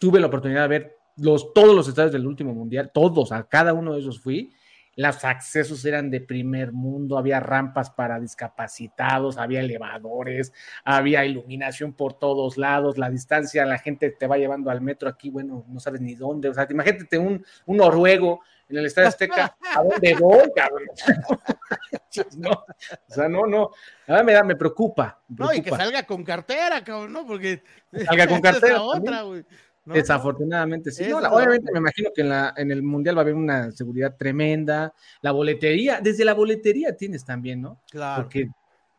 [0.00, 3.74] tuve la oportunidad de ver los, todos los estadios del último mundial, todos, a cada
[3.74, 4.52] uno de esos fui.
[4.96, 10.52] Los accesos eran de primer mundo, había rampas para discapacitados, había elevadores,
[10.84, 15.30] había iluminación por todos lados, la distancia, la gente te va llevando al metro aquí,
[15.30, 19.56] bueno, no sabes ni dónde, o sea, imagínate un, un noruego en el Estadio Azteca,
[19.74, 20.88] ¿a dónde voy, cabrón?
[22.36, 23.70] no, o sea, no, no,
[24.08, 25.20] a me, da, me preocupa.
[25.28, 27.26] me No, y que salga con cartera, cabrón, ¿no?
[27.26, 27.62] Porque
[28.04, 29.44] Salga con esa es la cartera otra, güey.
[29.84, 29.94] ¿No?
[29.94, 31.04] Desafortunadamente, sí.
[31.08, 33.70] No, la- obviamente me imagino que en, la, en el Mundial va a haber una
[33.72, 34.92] seguridad tremenda.
[35.22, 37.80] La boletería, desde la boletería tienes también, ¿no?
[37.90, 38.22] Claro.
[38.22, 38.48] Porque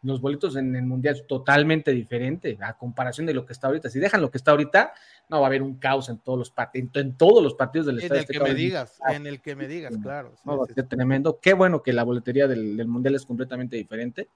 [0.04, 3.88] los boletos en el Mundial es totalmente diferente a comparación de lo que está ahorita.
[3.88, 4.94] Si dejan lo que está ahorita,
[5.30, 8.00] no va a haber un caos en todos los, part- en, todos los partidos del
[8.00, 10.32] En Estadio el que me digas, en el que me digas, claro.
[10.36, 11.40] sí, no, va a ser tremendo.
[11.40, 14.28] Qué bueno que la boletería del, del Mundial es completamente diferente.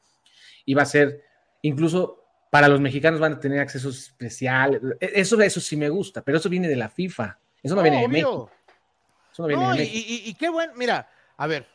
[0.66, 1.24] Y va a ser,
[1.64, 2.25] incluso
[2.56, 4.82] para los mexicanos van a tener accesos especiales.
[5.02, 7.38] E- Eso, eso sí me gusta, pero eso viene de la FIFA.
[7.62, 8.14] Eso no, viene de obvio.
[8.14, 8.52] México.
[9.30, 10.06] Eso no viene No, de y, México.
[10.08, 11.68] y- y qué bueno, mira, a ver,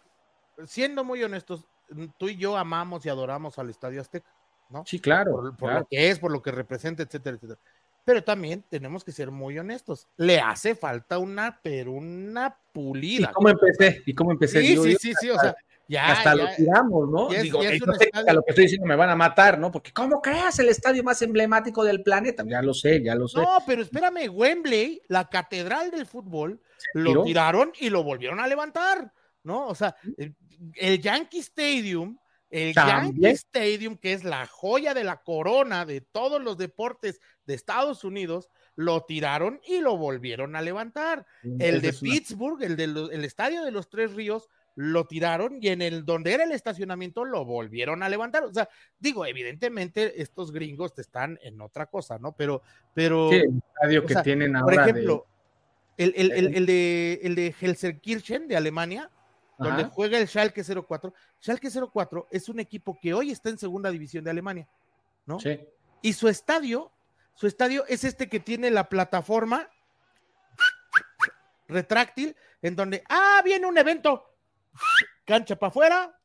[0.64, 1.66] siendo muy honestos,
[2.16, 4.30] tú y yo amamos y adoramos al Estadio Azteca,
[4.70, 4.82] ¿no?
[4.86, 5.32] Sí, claro.
[5.32, 5.80] Por, por claro.
[5.80, 7.60] lo que es, por lo que representa, etcétera, etcétera.
[8.02, 10.08] Pero también tenemos que ser muy honestos.
[10.16, 13.32] Le hace falta una, pero una ¿Y pulida.
[13.34, 14.02] cómo empecé?
[14.06, 14.62] ¿Y cómo empecé?
[14.62, 15.54] Sí, Digo, sí, yo- sí, sí, o sea,
[15.90, 17.28] Ya, Hasta lo tiramos, ¿no?
[17.30, 19.72] Digo, a lo que estoy diciendo me van a matar, ¿no?
[19.72, 22.44] Porque ¿cómo creas el estadio más emblemático del planeta?
[22.46, 23.40] Ya lo sé, ya lo sé.
[23.40, 26.62] No, pero espérame, Wembley, la catedral del fútbol,
[26.94, 29.12] lo tiraron y lo volvieron a levantar,
[29.42, 29.66] ¿no?
[29.66, 29.96] O sea,
[30.76, 32.16] el, Yankee Stadium,
[32.50, 37.54] el Yankee Stadium, que es la joya de la corona de todos los deportes de
[37.54, 41.26] Estados Unidos, lo tiraron y lo volvieron a levantar.
[41.42, 46.04] El de Pittsburgh, el del estadio de los Tres Ríos, lo tiraron y en el
[46.04, 48.44] donde era el estacionamiento lo volvieron a levantar.
[48.44, 48.68] O sea,
[48.98, 52.32] digo, evidentemente estos gringos están en otra cosa, ¿no?
[52.32, 52.62] Pero,
[52.94, 53.30] pero.
[53.30, 54.76] el estadio que tienen ahora.
[54.76, 55.26] Por ejemplo,
[55.96, 59.10] el, el, el, el, de, el de Helserkirchen de Alemania,
[59.58, 61.12] donde juega el Schalke 04.
[61.42, 64.66] Schalke 04 es un equipo que hoy está en segunda división de Alemania,
[65.26, 65.38] ¿no?
[65.38, 65.60] Sí.
[66.00, 66.90] Y su estadio,
[67.34, 69.68] su estadio es este que tiene la plataforma
[71.68, 74.29] retráctil, en donde, ah, viene un evento,
[75.24, 76.20] cancha para afuera,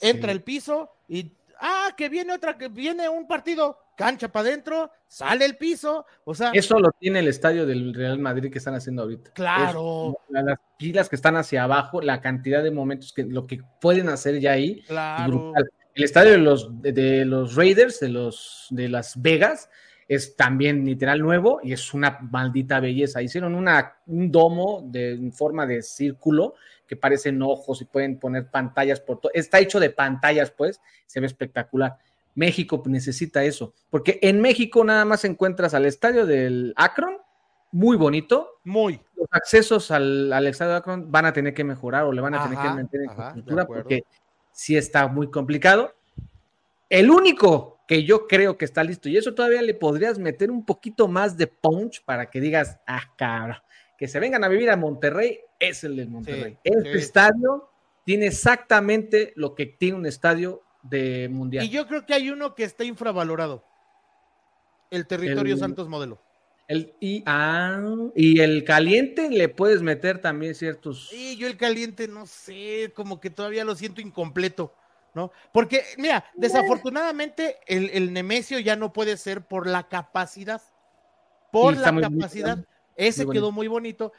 [0.00, 4.90] entra el piso y, ah, que viene otra, que viene un partido, cancha para adentro,
[5.08, 6.50] sale el piso, o sea.
[6.52, 9.30] Eso lo tiene el estadio del Real Madrid que están haciendo ahorita.
[9.32, 10.18] Claro.
[10.28, 14.40] las pilas que están hacia abajo, la cantidad de momentos que lo que pueden hacer
[14.40, 14.82] ya ahí.
[14.82, 15.52] Claro.
[15.94, 19.70] El estadio de los, de, los Raiders, de los de Las Vegas,
[20.08, 23.22] es también literal nuevo y es una maldita belleza.
[23.22, 26.54] Hicieron una, un domo de, en forma de círculo
[26.86, 29.32] que parecen ojos y pueden poner pantallas por todo.
[29.34, 31.98] Está hecho de pantallas, pues, se ve espectacular.
[32.34, 37.16] México necesita eso, porque en México nada más encuentras al estadio del Akron,
[37.72, 38.60] muy bonito.
[38.64, 39.00] Muy.
[39.16, 42.42] Los accesos al, estadio de Akron van a tener que mejorar o le van a
[42.44, 44.04] tener que en cultura porque
[44.52, 45.94] sí está muy complicado.
[46.88, 50.64] El único que yo creo que está listo, y eso todavía le podrías meter un
[50.64, 53.56] poquito más de punch para que digas, ah, cabrón,
[53.96, 56.58] que se vengan a vivir a Monterrey, es el de Monterrey.
[56.62, 57.70] este estadio
[58.04, 61.64] tiene exactamente lo que tiene un estadio de mundial.
[61.64, 63.64] Y yo creo que hay uno que está infravalorado.
[64.90, 66.20] El territorio Santos Modelo.
[66.68, 67.80] El, y, ah,
[68.14, 71.08] y el caliente le puedes meter también ciertos.
[71.08, 74.74] Sí, yo el caliente no sé, como que todavía lo siento incompleto,
[75.14, 75.30] ¿no?
[75.52, 80.60] Porque, mira, desafortunadamente el, el Nemesio ya no puede ser por la capacidad.
[81.52, 82.64] Por la capacidad.
[82.96, 84.12] Ese quedó muy bonito.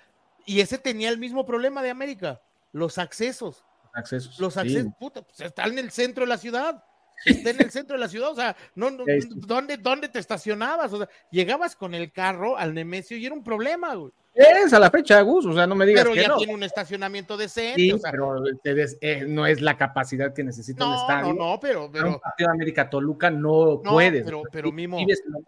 [0.45, 3.65] Y ese tenía el mismo problema de América, los accesos.
[3.93, 4.39] Accesos.
[4.39, 6.83] Los accesos, puta, pues está en el centro de la ciudad.
[7.25, 10.93] Está en el centro de la ciudad, o sea, no, ¿dónde, ¿dónde te estacionabas?
[10.93, 14.13] O sea, llegabas con el carro al Nemesio y era un problema, güey.
[14.37, 17.35] Es a la fecha, Gus, o sea, no me digas pero ya tiene un estacionamiento
[17.37, 17.81] decente.
[17.81, 21.33] Sí, pero eh, no es la capacidad que necesita no, un estadio.
[21.33, 21.89] No, no, pero...
[21.91, 24.23] pero partido de América Toluca no, puedes.
[24.23, 24.99] Pero, pero Mimo,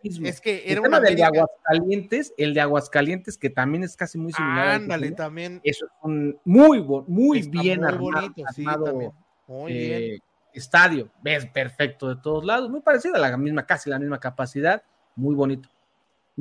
[0.02, 0.28] mismo.
[0.28, 4.18] es que era el tema del de Aguascalientes, el de Aguascalientes, que también es casi
[4.18, 4.70] muy similar.
[4.70, 5.62] Ándale, también.
[5.64, 9.12] Eso es un muy, muy bien muy bonito, sí, también.
[9.46, 10.24] Muy eh, bien.
[10.52, 14.82] Estadio, ves perfecto de todos lados, muy parecido a la misma, casi la misma capacidad,
[15.16, 15.70] muy bonito.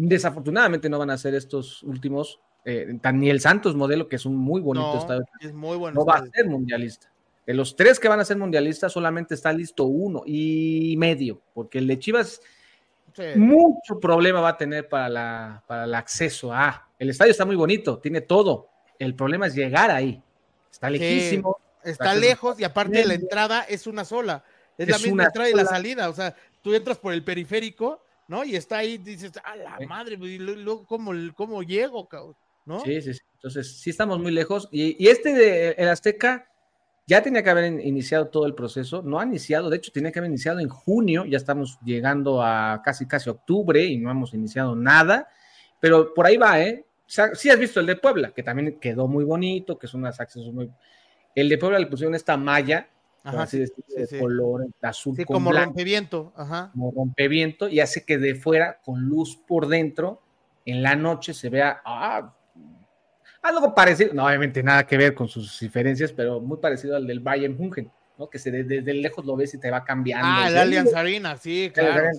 [0.07, 4.61] Desafortunadamente no van a ser estos últimos eh, Daniel Santos modelo, que es un muy
[4.61, 5.07] bonito.
[5.41, 6.01] Es muy bueno.
[6.01, 7.11] No va a ser mundialista.
[7.47, 11.79] De los tres que van a ser mundialistas, solamente está listo uno y medio, porque
[11.79, 12.41] el de Chivas
[13.37, 16.89] mucho problema va a tener para, la, para el acceso a.
[16.99, 18.69] El estadio está muy bonito, tiene todo.
[18.99, 20.23] El problema es llegar ahí.
[20.71, 21.59] Está lejísimo.
[21.83, 24.45] está lejos y aparte la entrada es una sola.
[24.77, 26.09] Es, la misma entrada y la salida.
[26.09, 28.45] O sea, tú entras por el periférico, ¿no?
[28.45, 30.19] Y está ahí, dices, a la madre,
[30.87, 32.37] ¿cómo, cómo llego, cabrón?
[32.85, 33.21] Sí, sí, sí.
[33.35, 34.69] Entonces, sí estamos muy lejos.
[34.71, 36.51] Y, este de el Azteca
[37.07, 39.03] ya tenía que haber iniciado todo el proceso.
[39.03, 41.25] No ha iniciado, de hecho, tenía que haber iniciado en junio.
[41.25, 45.29] Ya estamos llegando a casi, casi octubre y no hemos iniciado nada.
[45.81, 46.85] Pero por ahí va, ¿eh?
[47.07, 50.53] sí has visto el de Puebla, que también quedó muy bonito, que son unos accesos
[50.53, 50.71] muy...
[51.35, 52.89] El de Puebla le pusieron esta malla,
[53.37, 56.71] así de, color azul sí, como rompeviento, ajá.
[56.73, 60.23] Como rompeviento, y hace que de fuera, con luz por dentro,
[60.65, 62.35] en la noche se vea, ah,
[63.43, 67.21] algo parecido, no, obviamente nada que ver con sus diferencias, pero muy parecido al del
[67.21, 68.29] Bayern München, ¿no?
[68.29, 70.27] Que se, desde, lejos lo ves y te va cambiando.
[70.29, 72.11] Ah, el Allianz Arena, sí, claro.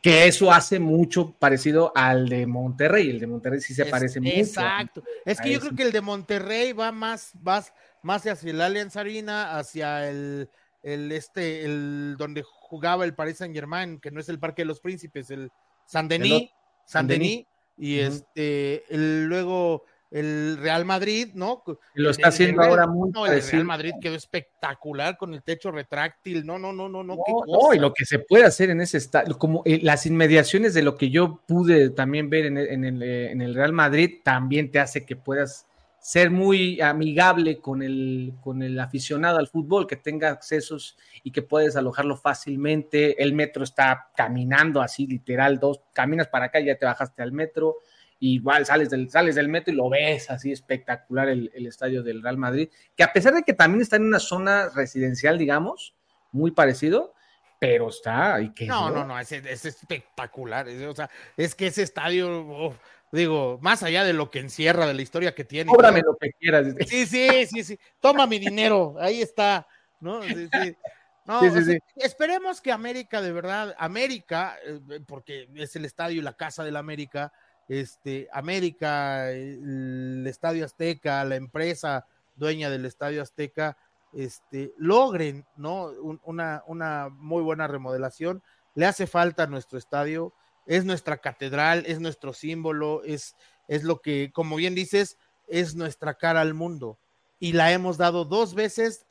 [0.00, 3.10] Que eso hace mucho parecido al de Monterrey.
[3.10, 4.34] El de Monterrey sí se parece mucho.
[4.34, 5.02] Exacto.
[5.24, 7.72] Es que yo creo que el de Monterrey va más, más,
[8.02, 10.50] más hacia el Allianz Arena, hacia el,
[10.82, 14.66] el este, el donde jugaba el Paris Saint Germain, que no es el Parque de
[14.66, 15.50] los Príncipes, el
[15.86, 16.50] San Denis,
[16.84, 17.46] San Denis,
[17.76, 21.64] y este, el, luego el Real Madrid, ¿no?
[21.94, 26.44] lo está haciendo ahora muy no, el Real Madrid quedó espectacular con el techo retráctil,
[26.44, 27.16] no, no, no, no, no.
[27.16, 30.82] no y lo que se puede hacer en ese estadio, como eh, las inmediaciones de
[30.82, 34.20] lo que yo pude también ver en el, en, el, eh, en el, Real Madrid,
[34.22, 35.66] también te hace que puedas
[36.02, 41.42] ser muy amigable con el, con el aficionado al fútbol, que tenga accesos y que
[41.42, 43.22] puedes alojarlo fácilmente.
[43.22, 47.30] El metro está caminando así, literal, dos, caminas para acá y ya te bajaste al
[47.30, 47.76] metro.
[48.18, 52.20] Igual sales del, sales del metro y lo ves así espectacular el, el estadio del
[52.20, 55.94] Real Madrid, que a pesar de que también está en una zona residencial, digamos,
[56.32, 57.14] muy parecido,
[57.60, 58.40] pero está.
[58.40, 60.68] ¿y qué no, no, no, es, es espectacular.
[60.68, 62.74] Es, o sea, es que ese estadio, oh,
[63.18, 65.70] digo, más allá de lo que encierra, de la historia que tiene.
[65.70, 66.74] Cóbrame lo que quieras.
[66.86, 67.78] Sí, sí, sí, sí.
[68.00, 69.66] Toma mi dinero, ahí está.
[70.02, 70.22] ¿no?
[70.22, 70.76] Sí, sí.
[71.24, 76.24] No, sí, sí, esperemos que América, de verdad, América, eh, porque es el estadio y
[76.24, 77.32] la casa de la América,
[77.68, 83.76] este, América, el Estadio Azteca, la empresa dueña del Estadio Azteca,
[84.12, 85.92] este, logren ¿no?
[86.24, 88.42] una, una muy buena remodelación.
[88.74, 90.34] Le hace falta a nuestro estadio,
[90.66, 93.36] es nuestra catedral, es nuestro símbolo, es,
[93.68, 96.98] es lo que, como bien dices, es nuestra cara al mundo.
[97.38, 99.04] Y la hemos dado dos veces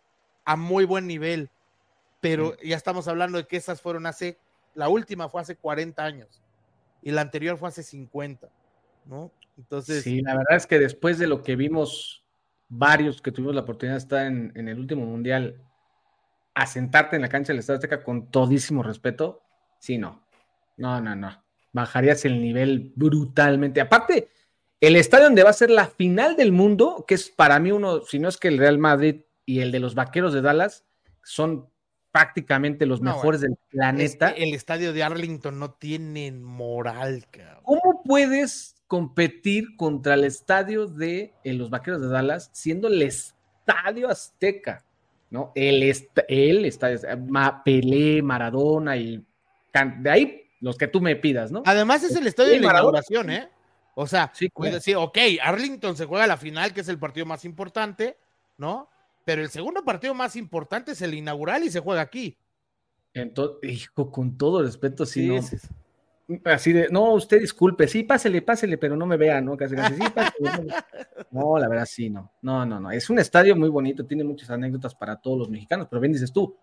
[0.45, 1.49] a muy buen nivel,
[2.19, 4.37] pero ya estamos hablando de que esas fueron hace,
[4.73, 6.41] la última fue hace 40 años
[7.01, 8.49] y la anterior fue hace 50,
[9.05, 9.31] ¿no?
[9.57, 10.03] Entonces.
[10.03, 12.23] Sí, la verdad es que después de lo que vimos
[12.69, 15.61] varios que tuvimos la oportunidad de estar en, en el último mundial,
[16.53, 19.41] a sentarte en la cancha del Estadio Azteca con todísimo respeto,
[19.79, 20.25] sí, no.
[20.77, 21.40] No, no, no.
[21.73, 23.81] Bajarías el nivel brutalmente.
[23.81, 24.29] Aparte,
[24.81, 28.01] el estadio donde va a ser la final del mundo, que es para mí uno,
[28.01, 30.85] si no es que el Real Madrid y el de los Vaqueros de Dallas
[31.23, 31.69] son
[32.11, 34.29] prácticamente los no, mejores del planeta.
[34.29, 37.63] Es que el estadio de Arlington no tiene moral, cabrón.
[37.63, 44.09] ¿Cómo puedes competir contra el estadio de eh, los Vaqueros de Dallas siendo el estadio
[44.09, 44.83] azteca?
[45.29, 45.53] ¿No?
[45.55, 46.99] El, est el estadio,
[47.29, 49.25] Ma Pelé, Maradona y
[49.99, 51.63] de ahí los que tú me pidas, ¿no?
[51.65, 53.49] Además es el estadio de la inauguración, ¿eh?
[53.95, 57.25] O sea, sí, puedes decir, ok, Arlington se juega la final, que es el partido
[57.25, 58.17] más importante,
[58.57, 58.89] ¿no?
[59.25, 62.37] Pero el segundo partido más importante es el inaugural y se juega aquí.
[63.13, 65.41] Entonces, hijo, con todo respeto, sí, no.
[65.41, 65.67] Sí, sí.
[66.45, 69.57] Así de, no, usted disculpe, sí, pásele, pásele, pero no me vea, ¿no?
[69.57, 70.73] Casi, casi, sí, pásele.
[71.31, 72.31] No, la verdad, sí, no.
[72.41, 72.91] No, no, no.
[72.91, 76.31] Es un estadio muy bonito, tiene muchas anécdotas para todos los mexicanos, pero bien dices
[76.31, 76.57] tú,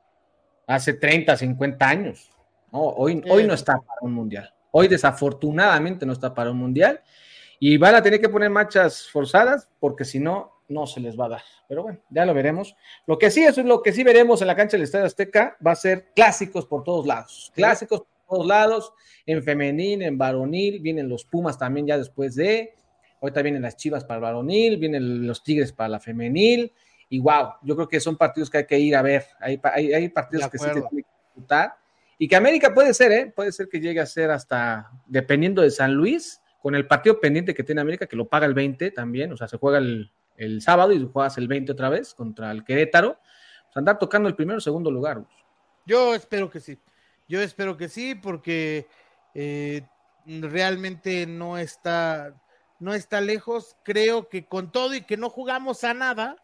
[0.67, 2.31] hace 30, 50 años.
[2.71, 4.53] Hoy, hoy no está para un mundial.
[4.71, 7.01] Hoy, desafortunadamente, no está para un mundial.
[7.59, 11.27] Y van a tener que poner marchas forzadas, porque si no, no se les va
[11.27, 11.43] a dar.
[11.67, 12.77] Pero bueno, ya lo veremos.
[13.07, 15.57] Lo que sí, eso es lo que sí veremos en la cancha del Estadio Azteca,
[15.67, 17.51] va a ser clásicos por todos lados.
[17.55, 18.93] Clásicos por todos lados,
[19.27, 22.75] en femenil, en varonil, vienen los Pumas también ya después de,
[23.21, 26.73] ahorita vienen las Chivas para el varonil, vienen los Tigres para la femenil,
[27.09, 29.95] y wow, yo creo que son partidos que hay que ir a ver, hay, hay,
[29.95, 31.77] hay partidos que sí se tienen que disfrutar,
[32.19, 33.33] y que América puede ser, ¿eh?
[33.35, 37.55] puede ser que llegue a ser hasta, dependiendo de San Luis, con el partido pendiente
[37.55, 40.61] que tiene América, que lo paga el 20 también, o sea, se juega el, el
[40.61, 43.19] sábado y juegas el 20 otra vez contra el Querétaro,
[43.67, 45.25] pues andar tocando el primero o segundo lugar.
[45.87, 46.79] Yo espero que sí,
[47.29, 48.87] yo espero que sí, porque
[49.35, 49.87] eh,
[50.27, 52.35] realmente no está,
[52.81, 53.77] no está lejos.
[53.85, 56.37] Creo que con todo y que no jugamos a nada,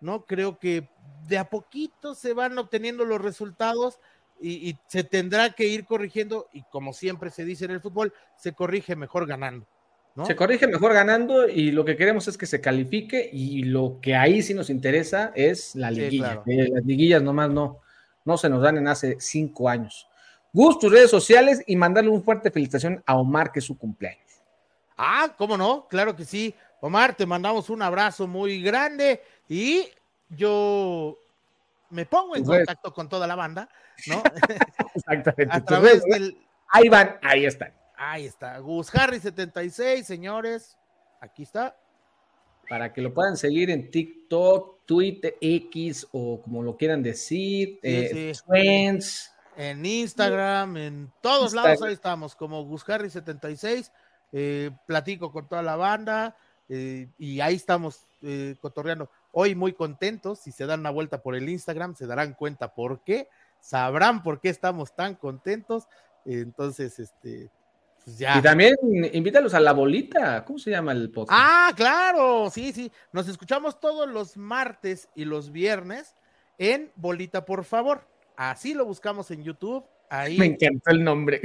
[0.00, 0.24] ¿no?
[0.24, 0.88] Creo que
[1.26, 4.00] de a poquito se van obteniendo los resultados
[4.40, 8.12] y, y se tendrá que ir corrigiendo, y como siempre se dice en el fútbol,
[8.36, 9.66] se corrige mejor ganando.
[10.14, 10.26] ¿No?
[10.26, 14.16] Se corrige mejor ganando y lo que queremos es que se califique y lo que
[14.16, 16.42] ahí sí nos interesa es la liguilla.
[16.44, 16.74] Sí, claro.
[16.74, 17.78] Las liguillas nomás no,
[18.24, 20.08] no se nos dan en hace cinco años.
[20.52, 24.26] Gus, tus redes sociales y mandarle un fuerte felicitación a Omar, que es su cumpleaños.
[24.96, 25.86] Ah, ¿cómo no?
[25.88, 26.54] Claro que sí.
[26.80, 29.84] Omar, te mandamos un abrazo muy grande y
[30.28, 31.18] yo
[31.90, 33.68] me pongo en contacto con toda la banda,
[34.06, 34.22] ¿no?
[34.94, 35.48] Exactamente.
[35.50, 36.36] a través del...
[36.68, 37.72] Ahí van, ahí están.
[37.96, 40.78] Ahí está, Gus Harry 76, señores.
[41.20, 41.76] Aquí está.
[42.68, 47.88] Para que lo puedan seguir en TikTok, Twitter, X o como lo quieran decir, sí,
[47.88, 48.42] eh, sí.
[48.46, 49.34] Friends.
[49.56, 51.72] En Instagram, en todos Instagram.
[51.72, 53.92] lados ahí estamos, como Gus Harry 76.
[54.32, 56.36] Eh, platico con toda la banda
[56.68, 58.06] eh, y ahí estamos
[58.60, 59.10] cotorreando.
[59.32, 63.02] Hoy muy contentos, si se dan una vuelta por el Instagram, se darán cuenta por
[63.04, 63.28] qué,
[63.60, 65.86] sabrán por qué estamos tan contentos.
[66.24, 67.50] Entonces, este,
[68.04, 68.38] pues ya.
[68.38, 68.74] Y también
[69.12, 70.44] invítalos a la bolita.
[70.44, 71.38] ¿Cómo se llama el podcast?
[71.40, 72.90] Ah, claro, sí, sí.
[73.12, 76.16] Nos escuchamos todos los martes y los viernes
[76.58, 78.06] en Bolita, por favor.
[78.36, 79.84] Así lo buscamos en YouTube.
[80.10, 80.36] Ahí.
[80.36, 81.40] Me encantó el nombre.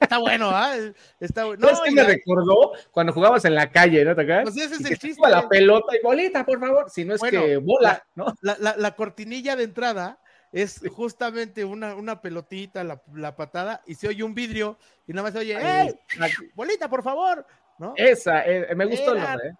[0.00, 0.76] Está bueno, ¿ah?
[0.78, 0.94] ¿eh?
[1.18, 1.66] Está bueno.
[1.66, 4.14] No, es que me recordó cuando jugabas en la calle, ¿no?
[4.14, 4.44] ¿Te acuerdas?
[4.44, 5.28] Pues ese es y el chiste.
[5.28, 6.88] La pelota y bolita, por favor.
[6.88, 8.26] Si no es bueno, que bola, ¿no?
[8.40, 10.20] La, la, la, cortinilla de entrada
[10.52, 15.24] es justamente una, una pelotita, la, la, patada, y se oye un vidrio, y nada
[15.24, 15.94] más se oye, ¡eh!
[16.54, 17.44] Bolita, por favor.
[17.78, 17.94] ¿no?
[17.96, 19.54] Esa, eh, me gustó Era, el nombre, ¿eh?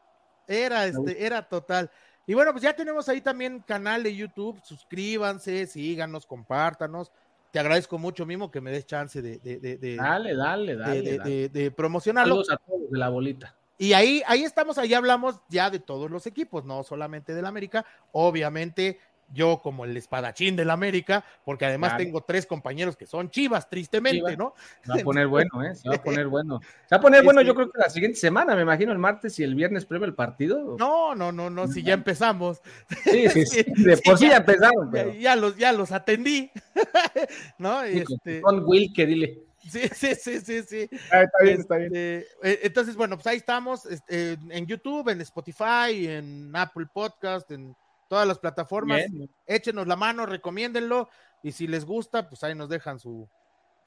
[0.46, 1.90] Era, este, era total.
[2.26, 4.60] Y bueno, pues ya tenemos ahí también canal de YouTube.
[4.62, 7.12] Suscríbanse, síganos, compártanos.
[7.54, 11.48] Te agradezco mucho, Mimo, que me des chance de, de, de, dale, dale, dale, de,
[11.48, 12.42] de promocionarlo.
[12.42, 13.56] Saludos a todos de la bolita.
[13.78, 17.86] Y ahí, ahí estamos, ahí hablamos ya de todos los equipos, no solamente del América.
[18.10, 18.98] Obviamente,
[19.32, 24.36] yo como el espadachín del América, porque además tengo tres compañeros que son chivas, tristemente,
[24.36, 24.54] ¿no?
[24.82, 25.74] Se va a poner bueno, ¿eh?
[25.74, 26.60] Se va a poner bueno.
[26.88, 29.38] Se va a poner bueno, yo creo que la siguiente semana, me imagino, el martes
[29.38, 30.76] y el viernes previo el partido.
[30.78, 32.60] No, no, no, no, si ya empezamos.
[33.04, 34.92] Sí, sí, sí, de por sí ya, empezaron.
[35.18, 36.50] Ya, los, ya los atendí,
[37.58, 37.82] ¿no?
[37.82, 38.40] este...
[38.40, 39.44] Con Will, que dile.
[39.68, 40.88] Sí, sí, sí, sí, sí.
[41.10, 41.94] Ah, está bien, está bien.
[41.94, 47.50] Este, eh, entonces, bueno, pues ahí estamos este, en YouTube, en Spotify, en Apple Podcast,
[47.50, 47.74] en
[48.08, 49.02] todas las plataformas.
[49.46, 51.08] Échenos la mano, recomiéndenlo
[51.42, 53.28] y si les gusta, pues ahí nos dejan su,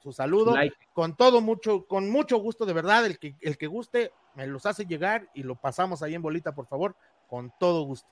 [0.00, 0.54] su saludo.
[0.92, 4.66] Con todo mucho, con mucho gusto, de verdad, el que, el que guste, me los
[4.66, 6.96] hace llegar y lo pasamos ahí en bolita, por favor,
[7.28, 8.08] con todo gusto.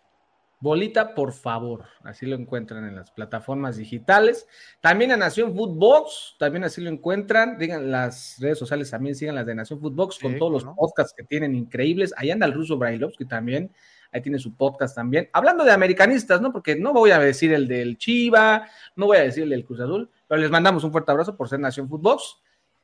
[0.58, 1.84] Bolita, por favor.
[2.02, 4.48] Así lo encuentran en las plataformas digitales.
[4.80, 7.58] También en Nación Footbox, también así lo encuentran.
[7.58, 11.24] Digan las redes sociales, también sigan las de Nación Footbox con todos los podcasts que
[11.24, 12.14] tienen increíbles.
[12.16, 13.70] Ahí anda el ruso Brailovsky también.
[14.12, 15.28] Ahí tiene su podcast también.
[15.32, 16.52] Hablando de americanistas, ¿no?
[16.52, 19.80] Porque no voy a decir el del Chiva, no voy a decir el del Cruz
[19.80, 22.38] Azul, pero les mandamos un fuerte abrazo por ser Nación Footbox.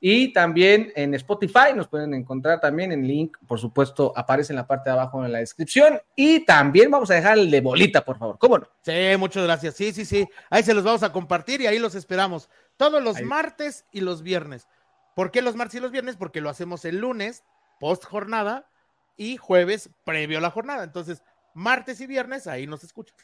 [0.04, 4.66] Y también en Spotify nos pueden encontrar también en link, por supuesto, aparece en la
[4.66, 6.00] parte de abajo en la descripción.
[6.16, 8.36] Y también vamos a dejar el de bolita, por favor.
[8.36, 8.68] ¿Cómo no?
[8.80, 9.76] Sí, muchas gracias.
[9.76, 10.28] Sí, sí, sí.
[10.50, 12.50] Ahí se los vamos a compartir y ahí los esperamos.
[12.76, 14.66] Todos los martes y los viernes.
[15.14, 16.16] ¿Por qué los martes y los viernes?
[16.16, 17.44] Porque lo hacemos el lunes,
[17.78, 18.66] post jornada,
[19.16, 20.84] y jueves previo a la jornada.
[20.84, 21.22] Entonces,
[21.54, 23.16] martes y viernes, ahí nos escuchan.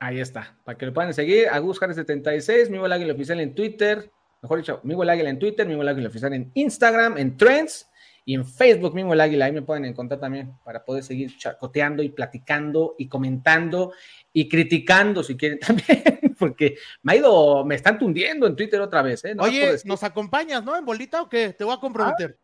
[0.00, 1.48] Ahí está, para que lo puedan seguir.
[1.48, 4.10] Agus 76, mi Águila Oficial en Twitter,
[4.42, 7.88] mejor dicho, el Águila en Twitter, el Águila Oficial en Instagram, en Trends
[8.26, 9.46] y en Facebook, Migo el Águila.
[9.46, 13.92] Ahí me pueden encontrar también para poder seguir chacoteando y platicando y comentando
[14.32, 19.02] y criticando si quieren también, porque me ha ido, me están tundiendo en Twitter otra
[19.02, 19.24] vez.
[19.24, 19.34] ¿eh?
[19.38, 20.76] Oye, ¿nos acompañas, no?
[20.76, 21.52] ¿En bolita o qué?
[21.52, 22.36] Te voy a comprometer.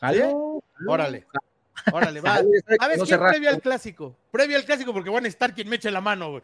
[0.00, 0.12] Ah,
[0.86, 1.26] Órale.
[1.92, 2.36] Órale, va.
[2.36, 4.16] A ver, ¿quién previo al clásico?
[4.30, 6.42] Previo al clásico, porque van a estar quien me eche la mano, güey.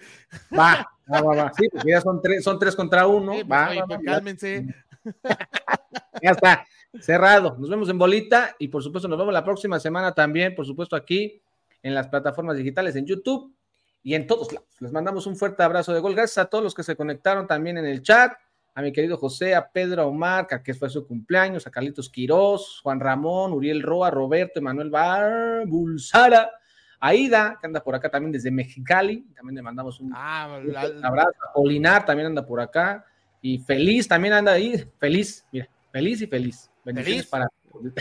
[0.56, 1.52] Va, va, va, va.
[1.56, 3.32] Sí, porque ya son tres, son tres contra uno.
[3.32, 4.66] Pues, va, va, cálmense.
[6.22, 6.66] Ya está,
[7.00, 7.56] cerrado.
[7.58, 10.96] Nos vemos en bolita y por supuesto nos vemos la próxima semana también, por supuesto
[10.96, 11.40] aquí
[11.82, 13.54] en las plataformas digitales, en YouTube
[14.02, 14.68] y en todos lados.
[14.80, 16.14] Les mandamos un fuerte abrazo de gol.
[16.14, 18.32] Gracias a todos los que se conectaron también en el chat.
[18.76, 23.00] A mi querido José, a Pedro Omar, que fue su cumpleaños, a Carlitos Quirós, Juan
[23.00, 26.50] Ramón, Uriel Roa, Roberto, Emanuel Bar, Bulsara,
[27.00, 30.60] Aida, que anda por acá también desde Mexicali, también le mandamos un, ah,
[31.02, 31.32] abrazo.
[31.54, 33.06] Olinar también anda por acá.
[33.40, 36.70] Y feliz también anda ahí, feliz, mira, feliz y feliz.
[36.84, 37.48] Bendiciones para.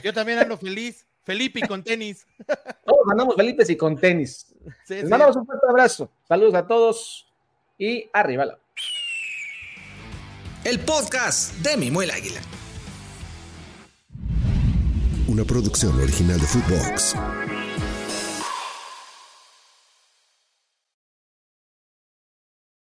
[0.04, 2.28] Yo también ando feliz, Felipe y con tenis.
[2.86, 4.54] Todos andamos felices y con tenis.
[4.90, 6.12] Les mandamos un fuerte abrazo.
[6.28, 7.32] Saludos a todos
[7.78, 8.58] y arriba
[10.66, 12.42] El podcast de Mimo el Águila.
[15.28, 17.16] Una producción original de Footbox.